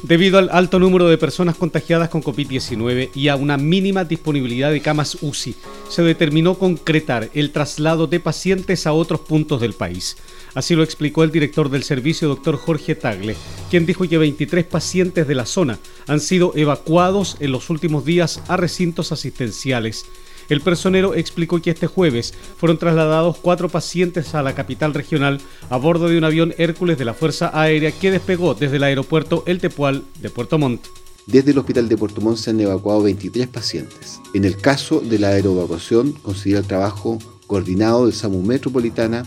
Debido 0.03 0.39
al 0.39 0.49
alto 0.51 0.79
número 0.79 1.09
de 1.09 1.19
personas 1.19 1.57
contagiadas 1.57 2.09
con 2.09 2.23
COVID-19 2.23 3.11
y 3.15 3.29
a 3.29 3.37
una 3.37 3.57
mínima 3.57 4.05
disponibilidad 4.05 4.71
de 4.71 4.81
camas 4.81 5.19
UCI, 5.21 5.55
se 5.91 6.03
determinó 6.03 6.55
concretar 6.59 7.29
el 7.35 7.51
traslado 7.51 8.07
de 8.07 8.21
pacientes 8.21 8.87
a 8.87 8.93
otros 8.93 9.21
puntos 9.21 9.61
del 9.61 9.73
país. 9.73 10.17
Así 10.57 10.75
lo 10.75 10.83
explicó 10.83 11.23
el 11.23 11.31
director 11.31 11.69
del 11.69 11.83
servicio, 11.83 12.29
doctor 12.29 12.57
Jorge 12.57 12.95
Tagle, 12.95 13.37
quien 13.71 13.85
dijo 13.85 14.09
que 14.09 14.17
23 14.17 14.65
pacientes 14.65 15.29
de 15.29 15.35
la 15.35 15.45
zona 15.45 15.79
han 16.07 16.19
sido 16.19 16.53
evacuados 16.57 17.37
en 17.41 17.53
los 17.53 17.69
últimos 17.69 18.07
días 18.07 18.41
a 18.49 18.57
recintos 18.57 19.13
asistenciales. 19.13 20.07
El 20.49 20.63
personero 20.63 21.15
explicó 21.15 21.61
que 21.61 21.73
este 21.73 21.87
jueves 21.87 22.33
fueron 22.57 22.79
trasladados 22.79 23.37
cuatro 23.37 23.69
pacientes 23.69 24.35
a 24.35 24.43
la 24.43 24.55
capital 24.55 24.95
regional 24.95 25.43
a 25.69 25.77
bordo 25.77 26.09
de 26.09 26.17
un 26.17 26.25
avión 26.25 26.55
Hércules 26.57 26.97
de 26.97 27.05
la 27.05 27.13
Fuerza 27.13 27.51
Aérea 27.53 27.93
que 27.93 28.11
despegó 28.11 28.55
desde 28.55 28.77
el 28.77 28.85
aeropuerto 28.85 29.45
El 29.47 29.59
Tepual 29.59 30.05
de 30.23 30.31
Puerto 30.31 30.57
Montt. 30.57 30.87
Desde 31.27 31.51
el 31.51 31.59
hospital 31.59 31.87
de 31.87 31.99
Puerto 31.99 32.23
Montt 32.23 32.39
se 32.39 32.49
han 32.49 32.61
evacuado 32.61 33.03
23 33.03 33.47
pacientes. 33.49 34.21
En 34.33 34.47
el 34.47 34.57
caso 34.57 35.01
de 35.01 35.19
la 35.19 35.29
aeroevacuación, 35.29 36.13
considera 36.13 36.61
el 36.61 36.67
trabajo 36.67 37.19
coordinado 37.47 38.07
del 38.07 38.15
SAMU 38.15 38.43
Metropolitana, 38.43 39.27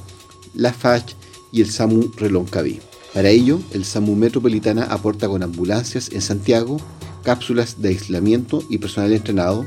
la 0.56 0.74
FACH 0.74 1.19
y 1.52 1.62
el 1.62 1.70
SAMU 1.70 2.12
Reloncaví. 2.16 2.80
Para 3.14 3.30
ello, 3.30 3.60
el 3.72 3.86
SAMU 3.86 4.16
Metropolitana 4.16 4.84
aporta 4.84 5.28
con 5.28 5.42
ambulancias 5.42 6.12
en 6.12 6.22
Santiago, 6.22 6.78
cápsulas 7.24 7.82
de 7.82 7.90
aislamiento 7.90 8.64
y 8.70 8.78
personal 8.78 9.12
entrenado, 9.14 9.66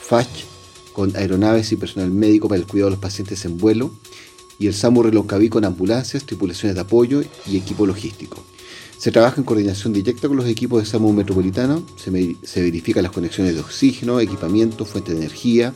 FACH 0.00 0.44
con 0.92 1.14
aeronaves 1.16 1.72
y 1.72 1.76
personal 1.76 2.10
médico 2.10 2.48
para 2.48 2.60
el 2.60 2.66
cuidado 2.66 2.90
de 2.90 2.96
los 2.96 3.02
pacientes 3.02 3.44
en 3.44 3.58
vuelo, 3.58 3.90
y 4.58 4.66
el 4.66 4.74
SAMU 4.74 5.02
Reloncaví 5.02 5.50
con 5.50 5.64
ambulancias, 5.64 6.24
tripulaciones 6.24 6.74
de 6.74 6.80
apoyo 6.80 7.22
y 7.46 7.56
equipo 7.56 7.86
logístico. 7.86 8.42
Se 8.96 9.10
trabaja 9.10 9.36
en 9.36 9.44
coordinación 9.44 9.92
directa 9.92 10.26
con 10.26 10.38
los 10.38 10.46
equipos 10.46 10.82
de 10.82 10.88
SAMU 10.88 11.12
Metropolitana, 11.12 11.82
se, 11.96 12.36
se 12.42 12.62
verifican 12.62 13.02
las 13.02 13.12
conexiones 13.12 13.54
de 13.54 13.60
oxígeno, 13.60 14.20
equipamiento, 14.20 14.86
fuente 14.86 15.12
de 15.12 15.18
energía, 15.18 15.74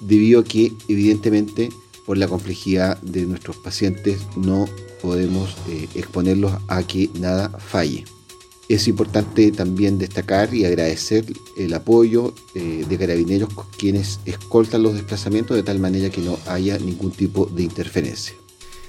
debido 0.00 0.40
a 0.40 0.44
que 0.44 0.72
evidentemente 0.88 1.68
por 2.06 2.18
la 2.18 2.28
complejidad 2.28 3.00
de 3.02 3.26
nuestros 3.26 3.56
pacientes 3.56 4.20
no 4.36 4.66
podemos 5.00 5.56
eh, 5.68 5.88
exponerlos 5.94 6.52
a 6.68 6.82
que 6.82 7.10
nada 7.18 7.48
falle. 7.58 8.04
Es 8.68 8.88
importante 8.88 9.50
también 9.52 9.98
destacar 9.98 10.54
y 10.54 10.64
agradecer 10.64 11.24
el 11.56 11.74
apoyo 11.74 12.32
eh, 12.54 12.86
de 12.88 12.98
carabineros 12.98 13.50
quienes 13.76 14.20
escoltan 14.24 14.82
los 14.82 14.94
desplazamientos 14.94 15.56
de 15.56 15.62
tal 15.62 15.78
manera 15.78 16.10
que 16.10 16.22
no 16.22 16.38
haya 16.46 16.78
ningún 16.78 17.10
tipo 17.10 17.46
de 17.46 17.64
interferencia. 17.64 18.34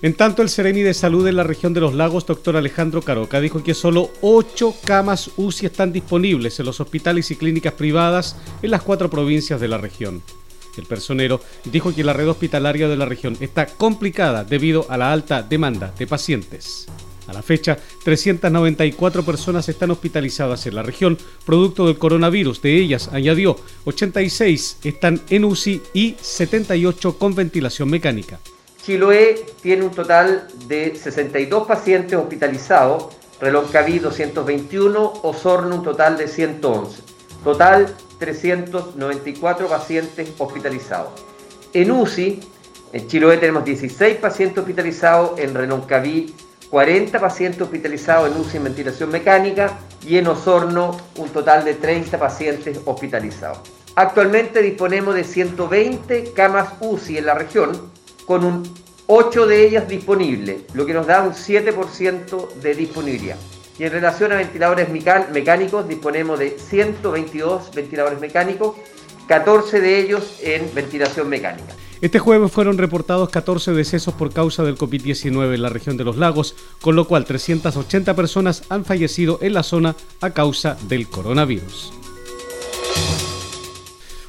En 0.04 0.16
tanto, 0.16 0.42
el 0.42 0.50
Seremi 0.50 0.82
de 0.82 0.94
Salud 0.94 1.26
en 1.28 1.38
la 1.38 1.44
región 1.44 1.74
de 1.74 1.80
los 1.80 1.94
lagos, 1.94 2.26
doctor 2.26 2.58
Alejandro 2.58 3.02
Caroca, 3.02 3.40
dijo 3.40 3.64
que 3.64 3.74
solo 3.74 4.12
ocho 4.22 4.76
camas 4.84 5.32
UCI 5.38 5.68
están 5.68 5.94
disponibles 5.94 6.60
en 6.60 6.66
los 6.66 6.82
hospitales 6.82 7.32
y 7.32 7.38
clínicas 7.38 7.72
privadas 7.72 8.36
en 8.62 8.72
las 8.72 8.82
cuatro 8.82 9.10
provincias 9.10 9.62
de 9.62 9.70
la 9.70 9.78
región. 9.78 10.22
El 10.78 10.86
personero 10.86 11.40
dijo 11.66 11.94
que 11.94 12.04
la 12.04 12.14
red 12.14 12.30
hospitalaria 12.30 12.88
de 12.88 12.98
la 12.98 13.06
región 13.06 13.38
está 13.40 13.66
complicada 13.66 14.44
debido 14.44 14.86
a 14.90 14.98
la 14.98 15.12
alta 15.12 15.44
demanda 15.44 15.94
de 15.98 16.08
pacientes. 16.08 16.88
A 17.28 17.34
la 17.34 17.42
fecha, 17.42 17.78
394 18.04 19.24
personas 19.24 19.70
están 19.70 19.92
hospitalizadas 19.92 20.66
en 20.68 20.76
la 20.76 20.84
región 20.84 21.18
producto 21.46 21.88
del 21.88 21.98
coronavirus. 21.98 22.62
De 22.62 22.78
ellas, 22.78 23.10
añadió, 23.14 23.56
86 23.86 24.80
están 24.84 25.22
en 25.30 25.46
UCI 25.46 25.82
y 25.94 26.16
78 26.20 27.18
con 27.18 27.34
ventilación 27.34 27.90
mecánica. 27.90 28.40
Chiloé 28.84 29.46
tiene 29.62 29.86
un 29.86 29.92
total 29.92 30.48
de 30.68 30.96
62 30.96 31.66
pacientes 31.66 32.20
hospitalizados, 32.20 33.16
Reloncaví 33.40 34.00
221, 34.00 35.14
Osorno 35.24 35.78
un 35.78 35.84
total 35.84 36.18
de 36.18 36.28
111. 36.28 37.02
Total 37.44 37.96
394 38.24 39.68
pacientes 39.68 40.30
hospitalizados. 40.38 41.12
En 41.74 41.92
UCI, 41.92 42.40
en 42.94 43.08
Chiloé 43.08 43.38
tenemos 43.38 43.66
16 43.66 44.18
pacientes 44.18 44.60
hospitalizados, 44.60 45.38
en 45.40 45.54
Reloncaví 45.54 46.34
40 46.70 47.20
pacientes 47.20 47.62
hospitalizados 47.62 48.32
en 48.32 48.42
UCI 48.42 48.58
en 48.58 48.64
ventilación 48.64 49.12
mecánica 49.12 49.78
y 50.08 50.18
en 50.18 50.28
Osorno 50.28 50.98
un 51.18 51.30
total 51.30 51.66
de 51.66 51.76
30 51.76 52.18
pacientes 52.18 52.80
hospitalizados. 52.86 53.60
Actualmente 53.96 54.62
disponemos 54.62 55.14
de 55.14 55.24
120 55.24 56.32
camas 56.34 56.70
UCI 56.80 57.18
en 57.18 57.26
la 57.26 57.36
región, 57.36 57.92
con 58.26 58.44
un 58.44 58.64
8 59.08 59.46
de 59.46 59.68
ellas 59.68 59.88
disponibles, 59.88 60.64
lo 60.74 60.86
que 60.86 60.94
nos 60.94 61.06
da 61.06 61.22
un 61.22 61.34
7% 61.34 62.54
de 62.54 62.74
disponibilidad. 62.74 63.38
Y 63.80 63.86
en 63.86 63.92
relación 63.92 64.32
a 64.32 64.36
ventiladores 64.36 64.88
mecánicos, 64.90 65.88
disponemos 65.88 66.40
de 66.40 66.58
122 66.60 67.72
ventiladores 67.74 68.20
mecánicos, 68.20 68.76
14 69.28 69.82
de 69.82 70.00
ellos 70.00 70.40
en 70.42 70.74
ventilación 70.76 71.30
mecánica. 71.30 71.74
Este 72.02 72.20
jueves 72.20 72.52
fueron 72.52 72.78
reportados 72.78 73.30
14 73.30 73.72
decesos 73.72 74.14
por 74.14 74.34
causa 74.34 74.64
del 74.64 74.78
COVID-19 74.78 75.56
en 75.56 75.62
la 75.62 75.70
región 75.70 75.96
de 75.96 76.04
los 76.04 76.18
lagos, 76.18 76.54
con 76.82 76.98
lo 76.98 77.08
cual 77.08 77.24
380 77.24 78.14
personas 78.14 78.64
han 78.68 78.84
fallecido 78.84 79.40
en 79.42 79.54
la 79.54 79.64
zona 79.64 79.96
a 80.20 80.32
causa 80.32 80.78
del 80.90 81.08
coronavirus. 81.08 81.94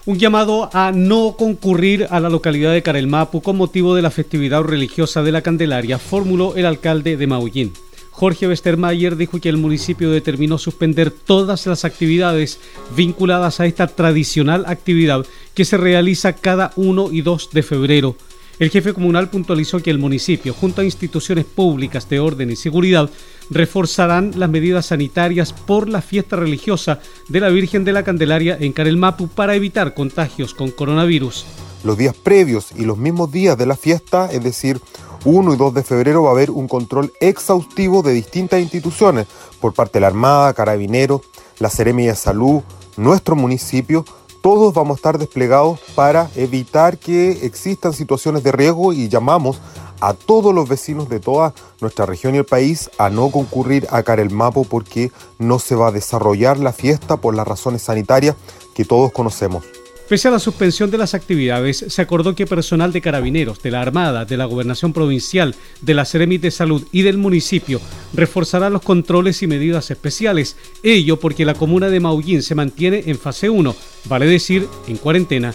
Un 0.07 0.19
llamado 0.19 0.71
a 0.73 0.93
no 0.93 1.35
concurrir 1.37 2.07
a 2.11 2.21
la 2.21 2.29
localidad 2.29 2.73
de 2.73 2.83
Carelmapu 2.83 3.43
con 3.43 3.57
motivo 3.57 3.95
de 3.97 4.03
la 4.03 4.11
festividad 4.11 4.63
religiosa 4.63 5.23
de 5.23 5.33
la 5.33 5.43
Candelaria 5.43 5.99
formuló 5.99 6.55
el 6.55 6.67
alcalde 6.67 7.17
de 7.17 7.27
Maullín. 7.27 7.73
Jorge 8.15 8.47
Westermayer 8.47 9.17
dijo 9.17 9.41
que 9.41 9.49
el 9.49 9.57
municipio 9.57 10.09
determinó 10.09 10.57
suspender 10.57 11.11
todas 11.11 11.67
las 11.67 11.85
actividades 11.85 12.61
vinculadas 12.97 13.59
a 13.59 13.67
esta 13.67 13.89
tradicional 13.89 14.65
actividad 14.69 15.27
que 15.53 15.65
se 15.65 15.77
realiza 15.77 16.35
cada 16.35 16.73
1 16.77 17.09
y 17.11 17.23
2 17.23 17.51
de 17.53 17.63
febrero. 17.65 18.17
El 18.61 18.71
jefe 18.71 18.93
comunal 18.93 19.31
puntualizó 19.31 19.81
que 19.81 19.91
el 19.91 19.99
municipio, 19.99 20.55
junto 20.55 20.81
a 20.81 20.85
instituciones 20.85 21.45
públicas 21.45 22.09
de 22.09 22.21
orden 22.21 22.53
y 22.53 22.57
seguridad, 22.57 23.11
reforzarán 23.51 24.31
las 24.37 24.49
medidas 24.49 24.87
sanitarias 24.87 25.53
por 25.53 25.89
la 25.89 26.01
fiesta 26.01 26.37
religiosa 26.37 27.01
de 27.29 27.41
la 27.41 27.49
Virgen 27.49 27.85
de 27.85 27.93
la 27.93 28.05
Candelaria 28.05 28.57
en 28.61 28.73
Carelmapu 28.73 29.27
para 29.27 29.57
evitar 29.57 29.93
contagios 29.93 30.55
con 30.55 30.71
coronavirus. 30.71 31.47
Los 31.83 31.99
días 31.99 32.15
previos 32.15 32.69
y 32.77 32.85
los 32.85 32.97
mismos 32.97 33.33
días 33.33 33.59
de 33.59 33.67
la 33.67 33.77
fiesta, 33.77 34.31
es 34.31 34.43
decir, 34.43 34.81
1 35.25 35.55
y 35.55 35.57
2 35.57 35.75
de 35.75 35.83
febrero 35.83 36.23
va 36.23 36.31
a 36.31 36.33
haber 36.33 36.51
un 36.51 36.69
control 36.69 37.13
exhaustivo 37.21 38.03
de 38.03 38.13
distintas 38.13 38.61
instituciones 38.61 39.27
por 39.61 39.73
parte 39.73 39.95
de 39.95 40.01
la 40.03 40.09
Armada, 40.09 40.53
Carabineros, 40.53 41.23
la 41.59 41.71
Seremia 41.71 42.11
de 42.11 42.17
Salud, 42.17 42.63
nuestro 42.97 43.35
municipio, 43.37 44.05
todos 44.43 44.75
vamos 44.75 44.97
a 44.97 44.99
estar 44.99 45.19
desplegados 45.19 45.81
para 45.95 46.29
evitar 46.37 46.99
que 46.99 47.47
existan 47.47 47.95
situaciones 47.95 48.43
de 48.43 48.53
riesgo 48.53 48.93
y 48.93 49.09
llamamos 49.09 49.59
a 50.01 50.13
todos 50.13 50.55
los 50.55 50.69
vecinos 50.69 51.09
de 51.09 51.19
toda 51.19 51.55
nuestra 51.81 52.05
región 52.05 52.35
y 52.35 52.39
el 52.39 52.45
país 52.45 52.91
a 52.99 53.09
no 53.09 53.31
concurrir 53.31 53.87
a 53.91 54.03
Carelmapo 54.03 54.65
porque 54.65 55.11
no 55.39 55.59
se 55.59 55.75
va 55.75 55.89
a 55.89 55.93
desarrollar 55.93 56.59
la 56.59 56.75
fiesta 56.75 57.17
por 57.17 57.35
las 57.35 57.49
razones 57.49 57.81
sanitarias 57.81 58.37
que 58.75 58.85
todos 58.85 59.13
conocemos. 59.13 59.65
Pese 60.09 60.29
a 60.29 60.31
la 60.31 60.39
suspensión 60.39 60.91
de 60.91 60.99
las 60.99 61.15
actividades, 61.15 61.85
se 61.89 62.03
acordó 62.03 62.35
que 62.35 62.47
personal 62.47 62.93
de 62.93 63.01
carabineros, 63.01 63.63
de 63.63 63.71
la 63.71 63.81
Armada, 63.81 64.27
de 64.27 64.37
la 64.37 64.45
Gobernación 64.45 64.93
Provincial, 64.93 65.55
de 65.81 65.95
la 65.95 66.05
Seremi 66.05 66.37
de 66.37 66.51
Salud 66.51 66.87
y 66.93 67.03
del 67.03 67.17
municipio 67.17 67.81
reforzará 68.13 68.69
los 68.69 68.83
controles 68.83 69.43
y 69.43 69.47
medidas 69.47 69.91
especiales. 69.91 70.57
Ello 70.83 71.19
porque 71.19 71.47
la 71.47 71.55
comuna 71.55 71.89
de 71.89 72.01
Maullín 72.01 72.43
se 72.43 72.55
mantiene 72.55 73.05
en 73.07 73.19
fase 73.19 73.49
1, 73.49 73.75
vale 74.05 74.27
decir, 74.27 74.69
en 74.89 74.99
cuarentena 74.99 75.55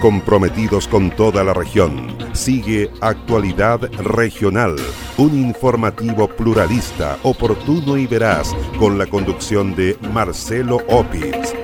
Comprometidos 0.00 0.88
con 0.88 1.10
toda 1.10 1.44
la 1.44 1.52
región. 1.52 2.16
Sigue 2.32 2.90
Actualidad 3.00 3.82
Regional, 3.98 4.76
un 5.18 5.38
informativo 5.38 6.26
pluralista, 6.26 7.18
oportuno 7.22 7.96
y 7.98 8.06
veraz, 8.06 8.54
con 8.78 8.98
la 8.98 9.06
conducción 9.06 9.76
de 9.76 9.96
Marcelo 10.12 10.78
Opitz. 10.88 11.54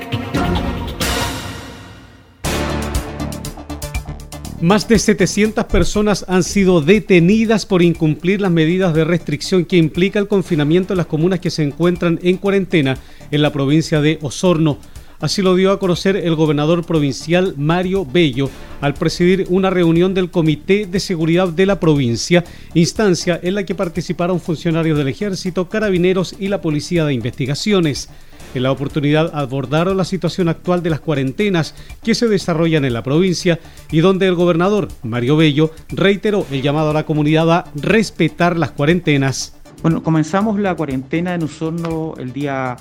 Más 4.60 4.88
de 4.88 4.98
700 4.98 5.64
personas 5.66 6.24
han 6.28 6.42
sido 6.42 6.80
detenidas 6.80 7.66
por 7.66 7.82
incumplir 7.82 8.40
las 8.40 8.50
medidas 8.50 8.94
de 8.94 9.04
restricción 9.04 9.64
que 9.64 9.76
implica 9.76 10.18
el 10.18 10.28
confinamiento 10.28 10.92
en 10.92 10.98
las 10.98 11.06
comunas 11.06 11.40
que 11.40 11.50
se 11.50 11.62
encuentran 11.62 12.18
en 12.22 12.36
cuarentena 12.38 12.96
en 13.30 13.42
la 13.42 13.52
provincia 13.52 14.00
de 14.00 14.18
Osorno. 14.22 14.78
Así 15.18 15.40
lo 15.40 15.54
dio 15.54 15.72
a 15.72 15.78
conocer 15.78 16.16
el 16.16 16.34
gobernador 16.34 16.84
provincial 16.84 17.54
Mario 17.56 18.04
Bello 18.04 18.50
al 18.82 18.92
presidir 18.92 19.46
una 19.48 19.70
reunión 19.70 20.12
del 20.12 20.30
Comité 20.30 20.86
de 20.86 21.00
Seguridad 21.00 21.48
de 21.48 21.64
la 21.64 21.80
provincia, 21.80 22.44
instancia 22.74 23.40
en 23.42 23.54
la 23.54 23.64
que 23.64 23.74
participaron 23.74 24.40
funcionarios 24.40 24.98
del 24.98 25.08
Ejército, 25.08 25.70
Carabineros 25.70 26.34
y 26.38 26.48
la 26.48 26.60
Policía 26.60 27.06
de 27.06 27.14
Investigaciones. 27.14 28.10
En 28.54 28.62
la 28.62 28.72
oportunidad 28.72 29.34
abordaron 29.34 29.96
la 29.96 30.04
situación 30.04 30.48
actual 30.48 30.82
de 30.82 30.90
las 30.90 31.00
cuarentenas 31.00 31.74
que 32.02 32.14
se 32.14 32.28
desarrollan 32.28 32.84
en 32.84 32.92
la 32.92 33.02
provincia 33.02 33.58
y 33.90 34.00
donde 34.00 34.26
el 34.26 34.34
gobernador 34.34 34.88
Mario 35.02 35.36
Bello 35.36 35.70
reiteró 35.88 36.46
el 36.50 36.62
llamado 36.62 36.90
a 36.90 36.94
la 36.94 37.06
comunidad 37.06 37.50
a 37.50 37.70
respetar 37.74 38.58
las 38.58 38.70
cuarentenas. 38.70 39.55
Bueno, 39.86 40.02
comenzamos 40.02 40.58
la 40.58 40.74
cuarentena 40.74 41.32
en 41.32 41.44
Osorno 41.44 42.14
el 42.18 42.32
día 42.32 42.76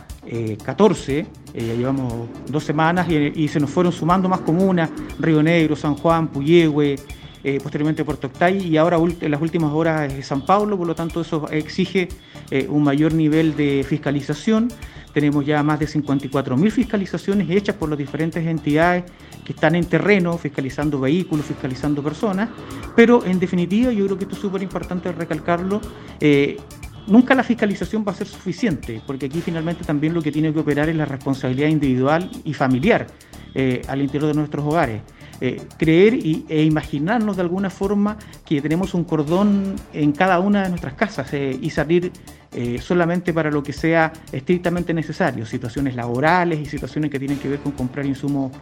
14, 0.63 1.19
eh, 1.19 1.27
eh, 1.53 1.75
llevamos 1.77 2.11
dos 2.47 2.63
semanas 2.63 3.07
y, 3.07 3.47
se 3.47 3.59
nos 3.59 3.69
fueron 3.69 3.93
sumando 3.93 4.27
más 4.27 4.39
comunas, 4.39 4.89
Río 5.19 5.43
Negro, 5.43 5.75
San 5.75 5.93
Juan, 5.93 6.29
Puyehue, 6.29 6.95
eh, 7.43 7.59
posteriormente 7.61 8.03
Puerto 8.03 8.25
Octay 8.25 8.57
y 8.69 8.77
ahora 8.77 8.97
en 8.97 9.29
las 9.29 9.39
últimas 9.39 9.71
horas 9.71 10.11
San 10.25 10.47
Pablo, 10.47 10.79
por 10.79 10.87
lo 10.87 10.95
tanto 10.95 11.21
eso 11.21 11.47
exige 11.51 12.09
un 12.69 12.81
mayor 12.81 13.13
nivel 13.13 13.55
de 13.55 13.85
fiscalización. 13.87 14.69
Tenemos 15.13 15.45
ya 15.45 15.61
más 15.61 15.79
de 15.79 15.87
54.000 15.87 16.71
fiscalizaciones 16.71 17.49
hechas 17.51 17.75
por 17.75 17.87
las 17.87 17.99
diferentes 17.99 18.45
entidades 18.45 19.03
que 19.45 19.53
están 19.53 19.75
en 19.75 19.85
terreno, 19.85 20.37
fiscalizando 20.39 20.99
vehículos, 20.99 21.45
fiscalizando 21.45 22.01
personas, 22.01 22.49
pero 22.95 23.23
en 23.23 23.39
definitiva 23.39 23.91
yo 23.91 24.05
creo 24.05 24.17
que 24.17 24.23
esto 24.23 24.35
es 24.35 24.41
súper 24.41 24.63
importante 24.63 25.11
recalcarlo, 25.11 25.79
Nunca 27.07 27.35
la 27.35 27.43
fiscalización 27.43 28.03
va 28.07 28.11
a 28.11 28.15
ser 28.15 28.27
suficiente, 28.27 29.01
porque 29.05 29.27
aquí 29.27 29.39
finalmente 29.39 29.83
también 29.83 30.13
lo 30.13 30.21
que 30.21 30.31
tiene 30.31 30.51
que 30.51 30.59
operar 30.59 30.89
es 30.89 30.95
la 30.95 31.05
responsabilidad 31.05 31.67
individual 31.67 32.31
y 32.43 32.53
familiar 32.53 33.05
eh, 33.53 33.81
al 33.87 34.01
interior 34.01 34.31
de 34.31 34.37
nuestros 34.39 34.65
hogares. 34.65 35.01
Eh, 35.41 35.61
creer 35.77 36.13
e 36.47 36.63
imaginarnos 36.63 37.35
de 37.35 37.41
alguna 37.41 37.69
forma 37.69 38.17
que 38.45 38.61
tenemos 38.61 38.93
un 38.93 39.03
cordón 39.03 39.75
en 39.93 40.13
cada 40.13 40.39
una 40.39 40.63
de 40.63 40.69
nuestras 40.69 40.93
casas 40.93 41.31
eh, 41.33 41.57
y 41.61 41.69
salir 41.69 42.11
solamente 42.79 43.33
para 43.33 43.51
lo 43.51 43.61
que 43.61 43.73
sea 43.73 44.13
estrictamente 44.31 44.93
necesario, 44.93 45.45
situaciones 45.45 45.93
laborales 45.93 46.57
y 46.57 46.65
situaciones 46.65 47.11
que 47.11 47.19
tienen 47.19 47.37
que 47.37 47.49
ver 47.49 47.59
con 47.59 47.73
comprar 47.73 48.05
insumos 48.05 48.53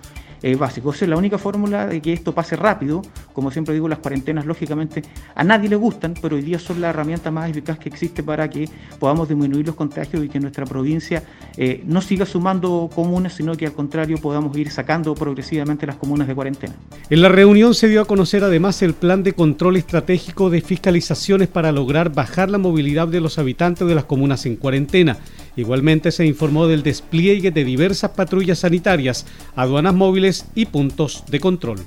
eh, 0.43 0.56
básico. 0.56 0.91
Esa 0.91 1.06
es 1.06 1.10
la 1.10 1.17
única 1.17 1.38
fórmula 1.38 1.88
de 1.88 2.01
que 2.01 2.13
esto 2.13 2.34
pase 2.34 2.56
rápido. 2.56 3.01
Como 3.34 3.49
siempre 3.49 3.73
digo, 3.73 3.88
las 3.88 3.99
cuarentenas 3.99 4.45
lógicamente 4.45 5.01
a 5.34 5.43
nadie 5.43 5.69
le 5.69 5.77
gustan, 5.77 6.13
pero 6.21 6.36
hoy 6.36 6.41
día 6.41 6.60
son 6.60 6.82
la 6.82 6.89
herramienta 6.89 7.32
más 7.32 7.49
eficaz 7.49 7.79
que 7.79 7.89
existe 7.89 8.21
para 8.21 8.49
que 8.49 8.69
podamos 8.99 9.29
disminuir 9.29 9.65
los 9.65 9.75
contagios 9.75 10.23
y 10.23 10.29
que 10.29 10.39
nuestra 10.39 10.65
provincia 10.65 11.23
eh, 11.58 11.82
no 11.86 12.01
siga 12.01 12.25
sumando 12.25 12.89
comunas, 12.93 13.34
sino 13.34 13.56
que 13.56 13.65
al 13.65 13.73
contrario 13.73 14.17
podamos 14.17 14.56
ir 14.58 14.69
sacando 14.69 15.15
progresivamente 15.15 15.88
las 15.88 15.95
comunas 15.95 16.27
de 16.27 16.36
cuarentena. 16.36 16.73
En 17.10 17.21
la 17.21 17.29
reunión 17.29 17.73
se 17.73 17.88
dio 17.88 18.01
a 18.01 18.06
conocer 18.06 18.43
además 18.43 18.82
el 18.82 18.93
plan 18.93 19.23
de 19.23 19.34
control 19.34 19.77
estratégico 19.77 20.49
de 20.49 20.60
fiscalizaciones 20.60 21.47
para 21.47 21.71
lograr 21.71 22.13
bajar 22.13 22.49
la 22.49 22.58
movilidad 22.58 23.08
de 23.08 23.21
los 23.21 23.39
habitantes 23.39 23.88
de 23.88 23.95
las 23.95 24.03
comunas 24.03 24.45
en 24.45 24.58
cuarentena. 24.58 25.17
Igualmente 25.56 26.12
se 26.12 26.26
informó 26.26 26.68
del 26.68 26.84
despliegue 26.84 27.52
de 27.52 27.63
diversas 27.63 28.12
patrullas 28.12 28.60
sanitarias, 28.60 29.26
aduanas 29.56 29.94
móviles 29.94 30.46
y 30.56 30.66
puntos 30.66 31.24
de 31.30 31.39
control. 31.39 31.80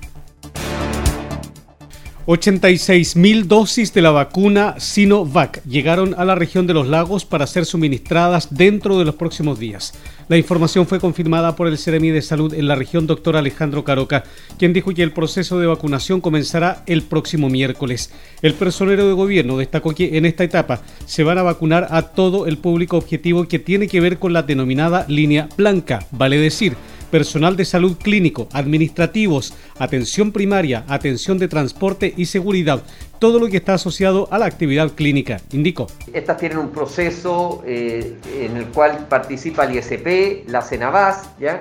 86.000 2.26 3.44
dosis 3.44 3.94
de 3.94 4.02
la 4.02 4.10
vacuna 4.10 4.74
Sinovac 4.78 5.62
llegaron 5.64 6.12
a 6.18 6.24
la 6.24 6.34
región 6.34 6.66
de 6.66 6.74
los 6.74 6.88
lagos 6.88 7.24
para 7.24 7.46
ser 7.46 7.64
suministradas 7.66 8.48
dentro 8.52 8.98
de 8.98 9.04
los 9.04 9.14
próximos 9.14 9.60
días. 9.60 9.94
La 10.26 10.36
información 10.36 10.88
fue 10.88 10.98
confirmada 10.98 11.54
por 11.54 11.68
el 11.68 11.78
Ceremi 11.78 12.10
de 12.10 12.22
Salud 12.22 12.52
en 12.52 12.66
la 12.66 12.74
región, 12.74 13.06
doctor 13.06 13.36
Alejandro 13.36 13.84
Caroca, 13.84 14.24
quien 14.58 14.72
dijo 14.72 14.92
que 14.92 15.04
el 15.04 15.12
proceso 15.12 15.60
de 15.60 15.68
vacunación 15.68 16.20
comenzará 16.20 16.82
el 16.86 17.02
próximo 17.02 17.48
miércoles. 17.48 18.10
El 18.42 18.54
personero 18.54 19.06
de 19.06 19.12
gobierno 19.12 19.56
destacó 19.56 19.94
que 19.94 20.18
en 20.18 20.26
esta 20.26 20.42
etapa 20.42 20.80
se 21.04 21.22
van 21.22 21.38
a 21.38 21.44
vacunar 21.44 21.86
a 21.92 22.02
todo 22.02 22.48
el 22.48 22.58
público 22.58 22.96
objetivo 22.96 23.46
que 23.46 23.60
tiene 23.60 23.86
que 23.86 24.00
ver 24.00 24.18
con 24.18 24.32
la 24.32 24.42
denominada 24.42 25.06
línea 25.06 25.48
blanca, 25.56 26.04
vale 26.10 26.38
decir, 26.38 26.76
personal 27.10 27.56
de 27.56 27.64
salud 27.64 27.96
clínico, 27.96 28.48
administrativos, 28.52 29.54
atención 29.78 30.32
primaria, 30.32 30.84
atención 30.88 31.38
de 31.38 31.48
transporte 31.48 32.12
y 32.16 32.26
seguridad, 32.26 32.82
todo 33.18 33.38
lo 33.38 33.48
que 33.48 33.56
está 33.58 33.74
asociado 33.74 34.28
a 34.30 34.38
la 34.38 34.46
actividad 34.46 34.92
clínica, 34.92 35.40
indicó. 35.52 35.86
Estas 36.12 36.36
tienen 36.36 36.58
un 36.58 36.70
proceso 36.70 37.62
eh, 37.66 38.16
en 38.40 38.56
el 38.56 38.66
cual 38.66 39.06
participa 39.08 39.64
el 39.64 39.76
ISP, 39.76 40.48
la 40.48 40.62
Cenabas, 40.62 41.30
¿ya? 41.40 41.58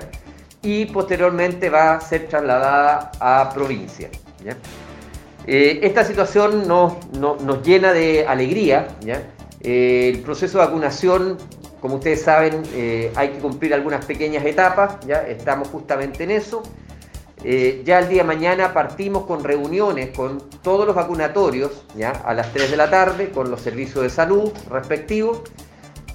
y 0.62 0.86
posteriormente 0.86 1.70
va 1.70 1.94
a 1.94 2.00
ser 2.00 2.26
trasladada 2.26 3.12
a 3.20 3.50
provincia. 3.54 4.10
Eh, 5.46 5.80
esta 5.82 6.04
situación 6.04 6.66
nos, 6.66 6.94
llena 7.64 7.92
de 7.92 8.26
alegría. 8.26 8.88
Eh, 9.60 10.10
el 10.12 10.20
proceso 10.20 10.58
de 10.58 10.64
vacunación 10.66 11.38
como 11.86 11.98
ustedes 11.98 12.22
saben, 12.22 12.64
eh, 12.74 13.12
hay 13.14 13.28
que 13.28 13.38
cumplir 13.38 13.72
algunas 13.72 14.04
pequeñas 14.04 14.44
etapas, 14.44 14.98
ya 15.06 15.18
estamos 15.18 15.68
justamente 15.68 16.24
en 16.24 16.32
eso. 16.32 16.64
Eh, 17.44 17.82
ya 17.84 18.00
el 18.00 18.08
día 18.08 18.22
de 18.22 18.26
mañana 18.26 18.74
partimos 18.74 19.24
con 19.24 19.44
reuniones 19.44 20.10
con 20.10 20.42
todos 20.64 20.84
los 20.84 20.96
vacunatorios, 20.96 21.84
ya 21.96 22.10
a 22.10 22.34
las 22.34 22.52
3 22.52 22.72
de 22.72 22.76
la 22.76 22.90
tarde, 22.90 23.30
con 23.30 23.52
los 23.52 23.60
servicios 23.60 24.02
de 24.02 24.10
salud 24.10 24.50
respectivos, 24.68 25.42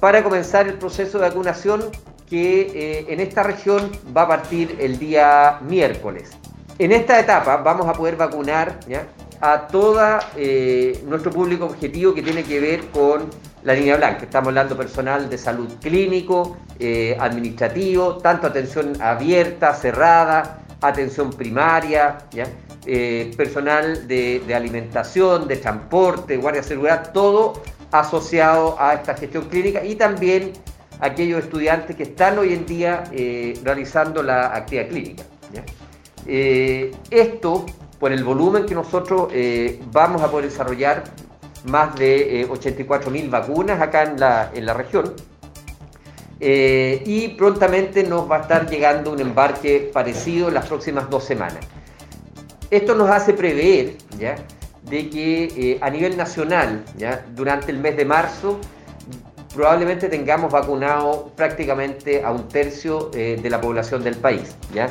para 0.02 0.22
comenzar 0.26 0.68
el 0.68 0.74
proceso 0.74 1.20
de 1.20 1.30
vacunación 1.30 1.86
que 2.30 2.62
eh, 2.76 3.06
en 3.08 3.22
esta 3.22 3.42
región 3.42 3.94
va 4.16 4.24
a 4.24 4.28
partir 4.28 4.76
el 4.78 5.00
día 5.00 5.60
miércoles. 5.62 6.32
En 6.80 6.92
esta 6.92 7.18
etapa 7.18 7.56
vamos 7.56 7.88
a 7.88 7.94
poder 7.94 8.18
vacunar 8.18 8.78
¿ya? 8.90 9.08
a 9.40 9.68
todo 9.68 10.20
nuestro 11.06 11.32
público 11.32 11.64
objetivo 11.64 12.14
que 12.14 12.22
tiene 12.22 12.44
que 12.44 12.60
ver 12.60 12.82
con 12.90 13.30
la 13.63 13.74
línea 13.74 13.97
blanca. 13.97 14.24
Estamos 14.24 14.50
hablando 14.50 14.76
personal 14.76 15.30
de 15.30 15.38
salud 15.38 15.69
clínico, 15.82 16.58
eh, 16.80 17.15
administrativo, 17.19 18.17
tanto 18.17 18.47
atención 18.47 19.00
abierta, 19.02 19.74
cerrada, 19.74 20.63
atención 20.82 21.32
primaria, 21.32 22.17
eh, 22.86 23.32
personal 23.38 24.08
de, 24.08 24.43
alimentación, 24.54 25.47
de 25.47 25.58
transporte, 25.58 26.38
guardia 26.38 26.62
de 26.62 26.67
seguridad, 26.67 27.12
todo 27.13 27.54
asociado 27.91 28.78
a 28.80 28.93
esta 28.93 29.15
gestión 29.15 29.45
clínica 29.45 29.84
y 29.84 29.95
también 29.95 30.54
aquellos 31.00 31.43
estudiantes 31.43 31.95
que 31.95 32.04
están 32.04 32.39
hoy 32.39 32.54
en 32.54 32.65
día 32.65 33.04
eh, 33.12 33.60
realizando 33.63 34.24
la 34.24 34.56
actividad 34.56 34.88
clínica. 34.88 35.24
esto, 36.26 37.65
por 38.00 38.12
el 38.12 38.24
volumen 38.24 38.65
que 38.65 38.74
nosotros 38.74 39.32
vamos 39.91 40.21
a 40.21 40.32
poder 40.32 40.50
desarrollar, 40.50 41.04
más 41.65 41.95
de 41.95 42.47
84.000 42.50 43.15
eh, 43.15 43.28
vacunas 43.30 43.82
acá 43.82 44.04
en 44.04 44.19
la, 44.19 44.52
en 44.54 44.65
la 44.65 44.74
región. 44.74 45.13
Eh, 46.39 47.04
y 47.06 47.30
prontamente 47.30 48.04
nos 48.04 48.30
va 48.30 48.38
a 48.38 48.41
estar 48.41 48.67
llegando 48.67 49.12
un 49.12 49.19
embarque 49.19 49.91
parecido 49.93 50.47
en 50.47 50.56
las 50.56 50.65
próximas 50.67 51.10
dos 51.10 51.24
semanas. 51.24 51.60
Esto 52.71 52.95
nos 52.95 53.10
hace 53.10 53.34
prever 53.34 53.97
¿ya? 54.17 54.36
de 54.89 55.10
que 55.10 55.43
eh, 55.56 55.78
a 55.82 55.89
nivel 55.89 56.17
nacional, 56.17 56.84
¿ya? 56.97 57.24
durante 57.36 57.71
el 57.71 57.78
mes 57.78 57.95
de 57.95 58.06
marzo, 58.06 58.60
probablemente 59.54 60.10
tengamos 60.10 60.52
vacunado 60.52 61.32
prácticamente 61.36 62.24
a 62.24 62.32
un 62.32 62.47
tercio 62.47 63.12
de 63.12 63.50
la 63.50 63.60
población 63.60 64.02
del 64.02 64.15
país, 64.15 64.56
¿ya? 64.74 64.89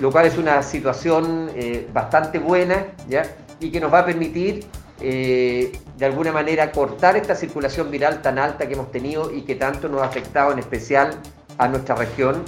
lo 0.00 0.10
cual 0.10 0.26
es 0.26 0.36
una 0.36 0.64
situación 0.64 1.48
bastante 1.92 2.40
buena 2.40 2.86
¿ya? 3.08 3.22
y 3.60 3.70
que 3.70 3.78
nos 3.78 3.92
va 3.92 4.00
a 4.00 4.04
permitir 4.04 4.66
eh, 5.02 5.72
de 5.98 6.06
alguna 6.06 6.32
manera 6.32 6.72
cortar 6.72 7.16
esta 7.16 7.34
circulación 7.34 7.90
viral 7.90 8.22
tan 8.22 8.38
alta 8.38 8.66
que 8.66 8.74
hemos 8.74 8.90
tenido 8.90 9.32
y 9.34 9.42
que 9.42 9.54
tanto 9.54 9.88
nos 9.88 10.02
ha 10.02 10.06
afectado 10.06 10.52
en 10.52 10.58
especial 10.58 11.18
a 11.58 11.68
nuestra 11.68 11.94
región 11.94 12.42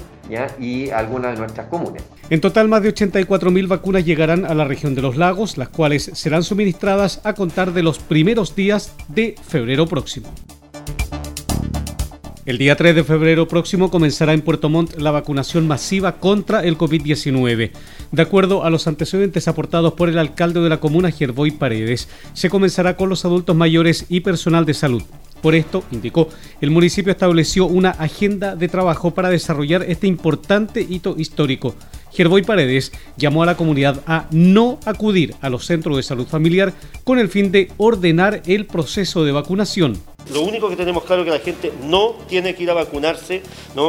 y 0.58 0.90
a 0.90 0.98
algunas 0.98 1.32
de 1.34 1.38
nuestras 1.38 1.66
comunas. 1.66 2.02
En 2.30 2.40
total, 2.40 2.68
más 2.68 2.82
de 2.82 2.94
84.000 2.94 3.68
vacunas 3.68 4.04
llegarán 4.04 4.46
a 4.46 4.54
la 4.54 4.64
región 4.64 4.94
de 4.94 5.02
los 5.02 5.16
lagos, 5.16 5.58
las 5.58 5.68
cuales 5.68 6.10
serán 6.14 6.42
suministradas 6.42 7.20
a 7.24 7.34
contar 7.34 7.72
de 7.72 7.82
los 7.82 7.98
primeros 7.98 8.56
días 8.56 8.94
de 9.08 9.34
febrero 9.46 9.86
próximo. 9.86 10.32
El 12.46 12.58
día 12.58 12.76
3 12.76 12.94
de 12.94 13.04
febrero 13.04 13.48
próximo 13.48 13.90
comenzará 13.90 14.34
en 14.34 14.42
Puerto 14.42 14.68
Montt 14.68 15.00
la 15.00 15.10
vacunación 15.10 15.66
masiva 15.66 16.16
contra 16.18 16.62
el 16.62 16.76
COVID-19. 16.76 17.70
De 18.12 18.22
acuerdo 18.22 18.64
a 18.64 18.70
los 18.70 18.86
antecedentes 18.86 19.48
aportados 19.48 19.94
por 19.94 20.10
el 20.10 20.18
alcalde 20.18 20.60
de 20.60 20.68
la 20.68 20.78
comuna, 20.78 21.10
Gerboy 21.10 21.52
Paredes, 21.52 22.06
se 22.34 22.50
comenzará 22.50 22.98
con 22.98 23.08
los 23.08 23.24
adultos 23.24 23.56
mayores 23.56 24.04
y 24.10 24.20
personal 24.20 24.66
de 24.66 24.74
salud. 24.74 25.02
Por 25.40 25.54
esto, 25.54 25.84
indicó, 25.90 26.28
el 26.60 26.70
municipio 26.70 27.12
estableció 27.12 27.64
una 27.64 27.90
agenda 27.90 28.56
de 28.56 28.68
trabajo 28.68 29.14
para 29.14 29.30
desarrollar 29.30 29.82
este 29.88 30.06
importante 30.06 30.82
hito 30.82 31.14
histórico. 31.16 31.74
Gerboy 32.12 32.42
Paredes 32.42 32.92
llamó 33.16 33.42
a 33.42 33.46
la 33.46 33.56
comunidad 33.56 34.02
a 34.06 34.26
no 34.32 34.80
acudir 34.84 35.34
a 35.40 35.48
los 35.48 35.64
centros 35.64 35.96
de 35.96 36.02
salud 36.02 36.26
familiar 36.26 36.74
con 37.04 37.18
el 37.18 37.30
fin 37.30 37.50
de 37.50 37.72
ordenar 37.78 38.42
el 38.44 38.66
proceso 38.66 39.24
de 39.24 39.32
vacunación. 39.32 39.98
Lo 40.32 40.42
único 40.42 40.68
que 40.68 40.76
tenemos 40.76 41.04
claro 41.04 41.22
es 41.22 41.26
que 41.26 41.38
la 41.38 41.44
gente 41.44 41.72
no 41.82 42.16
tiene 42.28 42.54
que 42.54 42.62
ir 42.62 42.70
a 42.70 42.74
vacunarse 42.74 43.42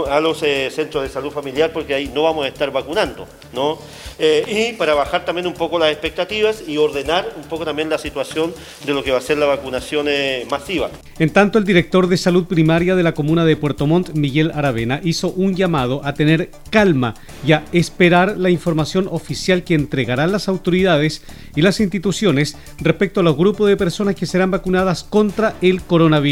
a 0.10 0.20
los 0.20 0.44
eh, 0.44 0.70
centros 0.70 1.04
de 1.04 1.10
salud 1.10 1.32
familiar 1.32 1.72
porque 1.72 1.94
ahí 1.94 2.12
no 2.14 2.24
vamos 2.24 2.46
a 2.46 2.50
estar 2.50 2.72
vacunando. 2.72 3.26
¿no? 3.54 3.78
Eh, 4.20 4.72
y 4.74 4.78
para 4.78 4.94
bajar 4.94 5.26
también 5.26 5.48
un 5.48 5.54
poco 5.54 5.80
las 5.80 5.92
expectativas 5.92 6.64
y 6.68 6.78
ordenar 6.78 7.34
un 7.36 7.44
poco 7.44 7.66
también 7.66 7.90
la 7.90 7.98
situación 7.98 8.54
de 8.86 8.94
lo 8.94 9.04
que 9.04 9.12
va 9.12 9.18
a 9.18 9.22
ser 9.22 9.38
la 9.38 9.46
vacunación 9.46 10.08
eh, 10.10 10.46
masiva. 10.50 10.90
En 11.20 11.30
tanto, 11.30 11.58
el 11.58 11.66
director 11.66 12.08
de 12.08 12.18
salud 12.18 12.46
primaria 12.46 12.96
de 12.96 13.04
la 13.04 13.14
comuna 13.14 13.46
de 13.46 13.56
Puerto 13.56 13.88
Montt, 13.88 14.14
Miguel 14.14 14.52
Aravena, 14.54 15.00
hizo 15.04 15.30
un 15.30 15.56
llamado 15.56 16.02
a 16.04 16.14
tener 16.14 16.52
calma 16.70 17.14
y 17.46 17.54
a 17.54 17.64
esperar 17.72 18.38
la 18.38 18.50
información 18.50 19.08
oficial 19.10 19.64
que 19.64 19.76
entregarán 19.76 20.32
las 20.32 20.50
autoridades 20.50 21.22
y 21.56 21.62
las 21.62 21.80
instituciones 21.80 22.58
respecto 22.80 23.22
a 23.22 23.24
los 23.24 23.38
grupos 23.38 23.70
de 23.70 23.78
personas 23.78 24.16
que 24.16 24.26
serán 24.26 24.52
vacunadas 24.52 25.04
contra 25.04 25.56
el 25.62 25.82
coronavirus. 25.82 26.25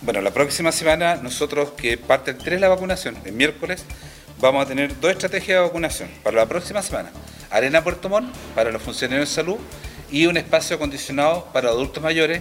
Bueno, 0.00 0.22
la 0.22 0.32
próxima 0.32 0.72
semana 0.72 1.16
nosotros 1.16 1.72
que 1.76 1.98
parte 1.98 2.30
el 2.30 2.38
3 2.38 2.58
la 2.58 2.68
vacunación, 2.68 3.18
el 3.26 3.32
miércoles, 3.32 3.84
vamos 4.40 4.64
a 4.64 4.66
tener 4.66 4.98
dos 4.98 5.10
estrategias 5.10 5.58
de 5.58 5.62
vacunación 5.62 6.08
para 6.22 6.38
la 6.38 6.46
próxima 6.46 6.82
semana. 6.82 7.10
Arena 7.50 7.84
Puerto 7.84 8.08
Montt 8.08 8.34
para 8.54 8.70
los 8.70 8.80
funcionarios 8.80 9.28
de 9.28 9.34
salud 9.34 9.58
y 10.10 10.24
un 10.24 10.38
espacio 10.38 10.76
acondicionado 10.76 11.50
para 11.52 11.68
adultos 11.68 12.02
mayores 12.02 12.40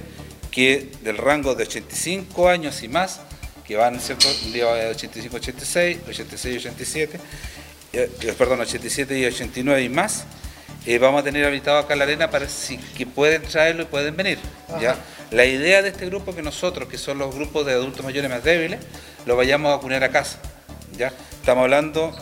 que 0.52 0.90
del 1.02 1.18
rango 1.18 1.54
de 1.54 1.64
85 1.64 2.48
años 2.48 2.82
y 2.82 2.88
más, 2.88 3.20
que 3.68 3.76
van, 3.76 4.00
¿cierto? 4.00 4.30
De 4.54 4.64
85 4.64 5.36
86, 5.36 5.98
86 6.08 6.66
87, 6.66 7.20
eh, 7.92 8.10
perdón, 8.38 8.62
87 8.62 9.20
y 9.20 9.26
89 9.26 9.84
y 9.84 9.90
más, 9.90 10.24
eh, 10.86 10.98
vamos 10.98 11.20
a 11.22 11.24
tener 11.26 11.44
habilitado 11.44 11.80
acá 11.80 11.94
la 11.96 12.06
arena 12.06 12.30
para 12.30 12.48
si 12.48 12.78
que 12.78 13.06
pueden 13.06 13.42
traerlo 13.42 13.84
y 13.84 13.86
pueden 13.86 14.16
venir. 14.16 14.38
¿ya? 14.80 14.96
La 15.36 15.46
idea 15.46 15.82
de 15.82 15.90
este 15.90 16.06
grupo 16.06 16.32
es 16.32 16.38
que 16.38 16.42
nosotros, 16.42 16.88
que 16.88 16.98
son 16.98 17.18
los 17.18 17.36
grupos 17.36 17.66
de 17.66 17.74
adultos 17.74 18.06
mayores 18.06 18.32
más 18.32 18.42
débiles, 18.42 18.80
lo 19.26 19.36
vayamos 19.36 19.68
a 19.70 19.76
vacunar 19.76 20.02
a 20.02 20.10
casa. 20.10 20.40
¿ya? 20.98 21.12
Estamos 21.42 21.64
hablando 21.64 22.16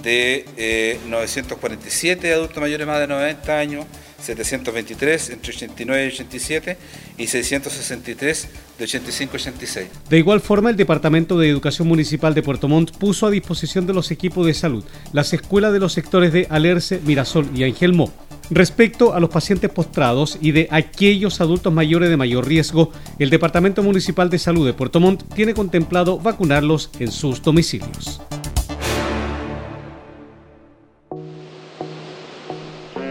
de 0.00 1.00
947 1.08 2.28
eh, 2.28 2.32
adultos 2.32 2.58
mayores 2.58 2.86
más 2.86 3.00
de 3.00 3.08
90 3.08 3.58
años, 3.58 3.84
723 4.20 5.30
entre 5.30 5.52
89 5.52 6.04
y 6.04 6.08
87 6.08 6.76
y 7.18 7.26
663 7.26 8.48
de 8.78 8.84
85 8.84 9.32
y 9.32 9.36
86. 9.40 9.88
De 10.08 10.18
igual 10.18 10.40
forma, 10.40 10.70
el 10.70 10.76
Departamento 10.76 11.36
de 11.40 11.48
Educación 11.48 11.88
Municipal 11.88 12.32
de 12.32 12.44
Puerto 12.44 12.68
Montt 12.68 12.96
puso 12.96 13.26
a 13.26 13.32
disposición 13.32 13.88
de 13.88 13.92
los 13.94 14.12
equipos 14.12 14.46
de 14.46 14.54
salud 14.54 14.84
las 15.12 15.32
escuelas 15.32 15.72
de 15.72 15.80
los 15.80 15.94
sectores 15.94 16.32
de 16.32 16.46
Alerce, 16.48 17.00
Mirasol 17.04 17.50
y 17.56 17.64
Angelmó. 17.64 18.12
Respecto 18.50 19.14
a 19.14 19.20
los 19.20 19.30
pacientes 19.30 19.70
postrados 19.70 20.38
y 20.40 20.52
de 20.52 20.68
aquellos 20.70 21.40
adultos 21.40 21.72
mayores 21.72 22.10
de 22.10 22.16
mayor 22.16 22.46
riesgo, 22.46 22.90
el 23.18 23.30
Departamento 23.30 23.82
Municipal 23.82 24.28
de 24.28 24.38
Salud 24.38 24.66
de 24.66 24.74
Puerto 24.74 25.00
Montt 25.00 25.22
tiene 25.34 25.54
contemplado 25.54 26.18
vacunarlos 26.18 26.90
en 26.98 27.10
sus 27.10 27.42
domicilios. 27.42 28.20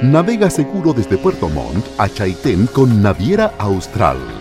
Navega 0.02 0.50
seguro 0.50 0.94
desde 0.94 1.17
Puerto 1.17 1.48
Montt 1.48 1.86
a 2.00 2.10
Chaitén 2.10 2.65
con 2.65 3.04
Naviera 3.04 3.54
Austral. 3.60 4.40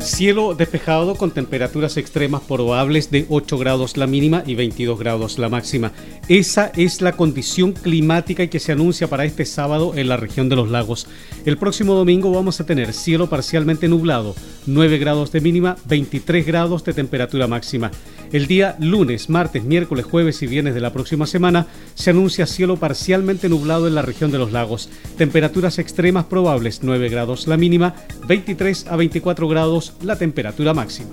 Cielo 0.00 0.54
despejado 0.54 1.16
con 1.16 1.32
temperaturas 1.32 1.96
extremas 1.96 2.42
probables 2.42 3.10
de 3.10 3.26
8 3.28 3.58
grados 3.58 3.96
la 3.96 4.06
mínima 4.06 4.44
y 4.46 4.54
22 4.54 4.98
grados 4.98 5.38
la 5.38 5.48
máxima. 5.48 5.92
Esa 6.28 6.70
es 6.76 7.00
la 7.00 7.12
condición 7.12 7.72
climática 7.72 8.46
que 8.46 8.60
se 8.60 8.72
anuncia 8.72 9.08
para 9.08 9.24
este 9.24 9.44
sábado 9.44 9.94
en 9.96 10.08
la 10.08 10.16
región 10.16 10.48
de 10.48 10.56
los 10.56 10.70
lagos. 10.70 11.08
El 11.44 11.58
próximo 11.58 11.94
domingo 11.94 12.30
vamos 12.30 12.60
a 12.60 12.66
tener 12.66 12.92
cielo 12.92 13.28
parcialmente 13.28 13.88
nublado, 13.88 14.34
9 14.66 14.98
grados 14.98 15.32
de 15.32 15.40
mínima, 15.40 15.76
23 15.86 16.46
grados 16.46 16.84
de 16.84 16.94
temperatura 16.94 17.48
máxima. 17.48 17.90
El 18.32 18.46
día 18.46 18.76
lunes, 18.78 19.30
martes, 19.30 19.64
miércoles, 19.64 20.04
jueves 20.04 20.42
y 20.42 20.46
viernes 20.46 20.74
de 20.74 20.80
la 20.80 20.92
próxima 20.92 21.26
semana 21.26 21.66
se 21.94 22.10
anuncia 22.10 22.46
cielo 22.46 22.76
parcialmente 22.76 23.48
nublado 23.48 23.86
en 23.86 23.94
la 23.94 24.02
región 24.02 24.30
de 24.30 24.38
los 24.38 24.52
lagos. 24.52 24.90
Temperaturas 25.16 25.78
extremas 25.78 26.26
probables, 26.26 26.80
9 26.82 27.08
grados 27.08 27.46
la 27.46 27.56
mínima, 27.56 27.94
23 28.26 28.86
a 28.88 28.96
24 28.96 29.48
grados 29.48 29.94
la 30.02 30.16
temperatura 30.16 30.74
máxima. 30.74 31.08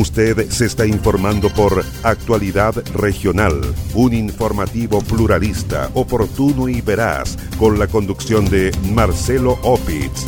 Usted 0.00 0.48
se 0.48 0.64
está 0.64 0.86
informando 0.86 1.50
por 1.50 1.84
Actualidad 2.04 2.74
Regional, 2.94 3.60
un 3.92 4.14
informativo 4.14 5.02
pluralista, 5.02 5.90
oportuno 5.92 6.70
y 6.70 6.80
veraz, 6.80 7.36
con 7.58 7.78
la 7.78 7.86
conducción 7.86 8.48
de 8.48 8.72
Marcelo 8.94 9.58
Opitz. 9.62 10.24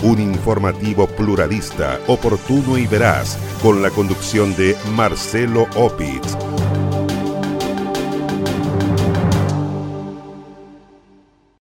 un 0.02 0.20
informativo 0.20 1.06
pluralista, 1.06 2.00
oportuno 2.08 2.76
y 2.76 2.88
veraz, 2.88 3.38
con 3.62 3.80
la 3.80 3.90
conducción 3.90 4.56
de 4.56 4.76
Marcelo 4.96 5.68
Opitz. 5.76 6.36